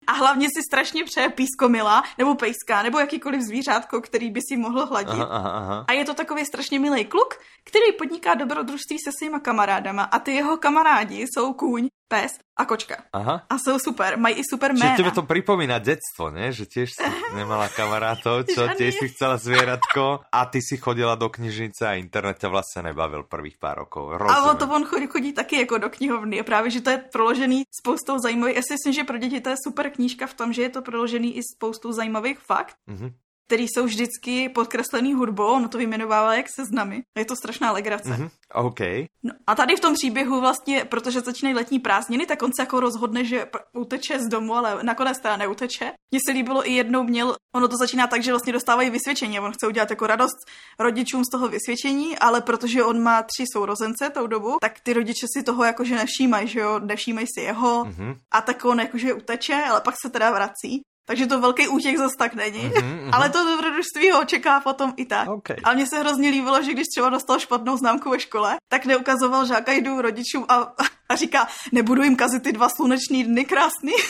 [0.07, 4.87] A hlavně si strašně přeje pískomila, nebo pejska, nebo jakýkoliv zvířátko, který by si mohl
[4.87, 5.11] hladit.
[5.11, 5.85] Aha, aha, aha.
[5.89, 7.35] A je to takový strašně milý kluk,
[7.65, 12.97] který podniká dobrodružství se svýma kamarádama a ty jeho kamarádi jsou kůň, pes a kočka.
[13.13, 13.43] Aha.
[13.49, 14.93] A jsou super, mají i super jména.
[14.93, 16.53] Čiže tebe to připomíná dětstvo, ne?
[16.53, 17.03] Že těž si
[17.37, 22.39] nemala kamarátov, čo těž si chcela zvěratko a ty si chodila do knižnice a internet
[22.39, 24.13] tě vlastně nebavil prvých pár rokov.
[24.13, 24.45] Rozumím.
[24.45, 26.41] A on to on chodí, chodí taky jako do knihovny.
[26.41, 28.57] A právě, že to je proložený spoustou zajímavých.
[28.57, 30.83] Já si myslím, že pro děti to je super knížka v tom, že je to
[30.83, 32.77] proložený i spoustou zajímavých fakt.
[32.89, 33.13] Mm-hmm
[33.47, 37.03] který jsou vždycky podkreslený hudbou, ono to vyjmenovává jak seznamy.
[37.19, 38.09] Je to strašná legrace.
[38.09, 38.31] Mm-hmm.
[38.55, 38.81] OK.
[39.23, 42.81] No, a tady v tom příběhu vlastně, protože začínají letní prázdniny, tak on se jako
[42.81, 45.93] rozhodne, že uteče z domu, ale nakonec teda neuteče.
[46.11, 49.41] Mně se líbilo i jednou měl, ono to začíná tak, že vlastně dostávají vysvědčení.
[49.41, 50.37] On chce udělat jako radost
[50.79, 55.27] rodičům z toho vysvědčení, ale protože on má tři sourozence tou dobu, tak ty rodiče
[55.37, 58.17] si toho jakože nevšímají, že jo, nevšímají si jeho mm-hmm.
[58.31, 60.83] a tak on jakože uteče, ale pak se teda vrací.
[61.05, 62.71] Takže to velký útěk zase tak není.
[62.71, 65.29] Mm-hmm, Ale to dobrodružství ho čeká potom i tak.
[65.29, 65.57] Okay.
[65.65, 69.47] A mně se hrozně líbilo, že když třeba dostal špatnou známku ve škole, tak neukazoval
[69.47, 70.73] žáka jdu rodičům a,
[71.09, 73.93] a říká, nebudu jim kazit ty dva sluneční dny krásný.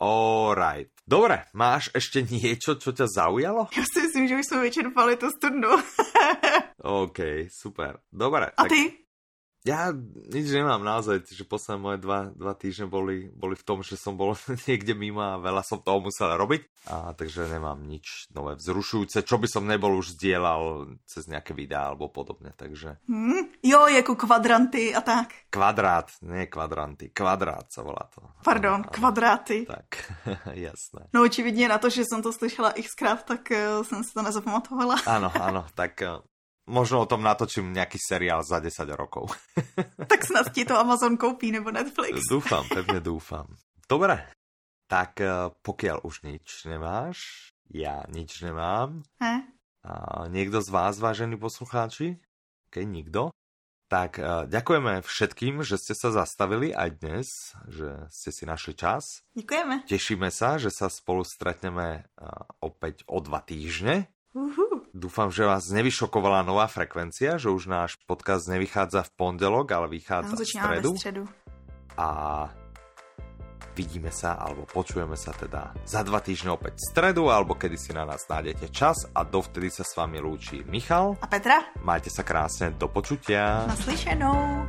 [0.00, 0.90] Alright.
[1.08, 3.68] Dobre, máš ještě něco, co tě zaujalo?
[3.76, 5.68] Já si myslím, že už jsme vyčerpali to studnu.
[6.82, 7.18] OK,
[7.60, 7.98] super.
[8.12, 8.46] Dobre.
[8.46, 8.68] A tak...
[8.68, 8.92] ty?
[9.60, 9.92] Ja
[10.32, 14.16] nič nemám naozaj, že posledné moje dva, dva týždne boli, boli v tom, že som
[14.16, 14.32] bol
[14.66, 16.88] niekde mimo a veľa som toho musel robiť.
[16.88, 21.92] A takže nemám nič nové vzrušujúce, čo by som nebol už zdieľal cez nejaké videá
[21.92, 22.96] alebo podobne, takže...
[23.04, 25.52] Hmm, jo, jako kvadranty a tak.
[25.52, 28.24] Kvadrát, nie kvadranty, kvadrát sa volá to.
[28.40, 29.68] Pardon, ano, kvadráty.
[29.68, 29.88] Tak,
[30.56, 31.12] jasné.
[31.12, 34.96] No očividně na to, že jsem to slyšela xkrát, tak uh, jsem si to nezapamatovala.
[35.06, 36.24] ano, ano, tak uh,
[36.70, 39.34] možno o tom natočím nějaký seriál za 10 rokov.
[40.10, 42.30] tak snad ti to Amazon koupí nebo Netflix.
[42.30, 43.50] Dúfam, pevne dúfam.
[43.90, 44.30] Dobre,
[44.86, 49.02] tak eh, pokiaľ už nič nemáš, ja nič nemám.
[49.18, 49.42] He?
[49.80, 52.20] A niekto z vás, vážení poslucháči?
[52.70, 53.22] Keď nikto?
[53.90, 57.26] Tak uh, ďakujeme všetkým, že ste sa zastavili aj dnes,
[57.66, 59.26] že ste si našli čas.
[59.34, 59.90] Ďakujeme.
[59.90, 64.06] Tešíme sa, že sa spolu stretneme uh, opäť o dva týždne.
[64.30, 64.69] Uhu.
[64.90, 70.34] Dúfam, že vás nevyšokovala nová frekvencia, že už náš podcast nevychádza v pondelok, ale vychádza
[70.34, 70.90] v stredu.
[70.98, 71.22] stredu.
[71.94, 72.50] A
[73.78, 77.94] vidíme sa alebo počujeme sa teda za dva týždne opäť v stredu alebo kedy si
[77.94, 81.70] na nás nájdete čas a dovtedy sa s vami lúči Michal a Petra.
[81.86, 83.70] Majte sa krásne, do počutia.
[83.70, 84.66] Naslyšenou.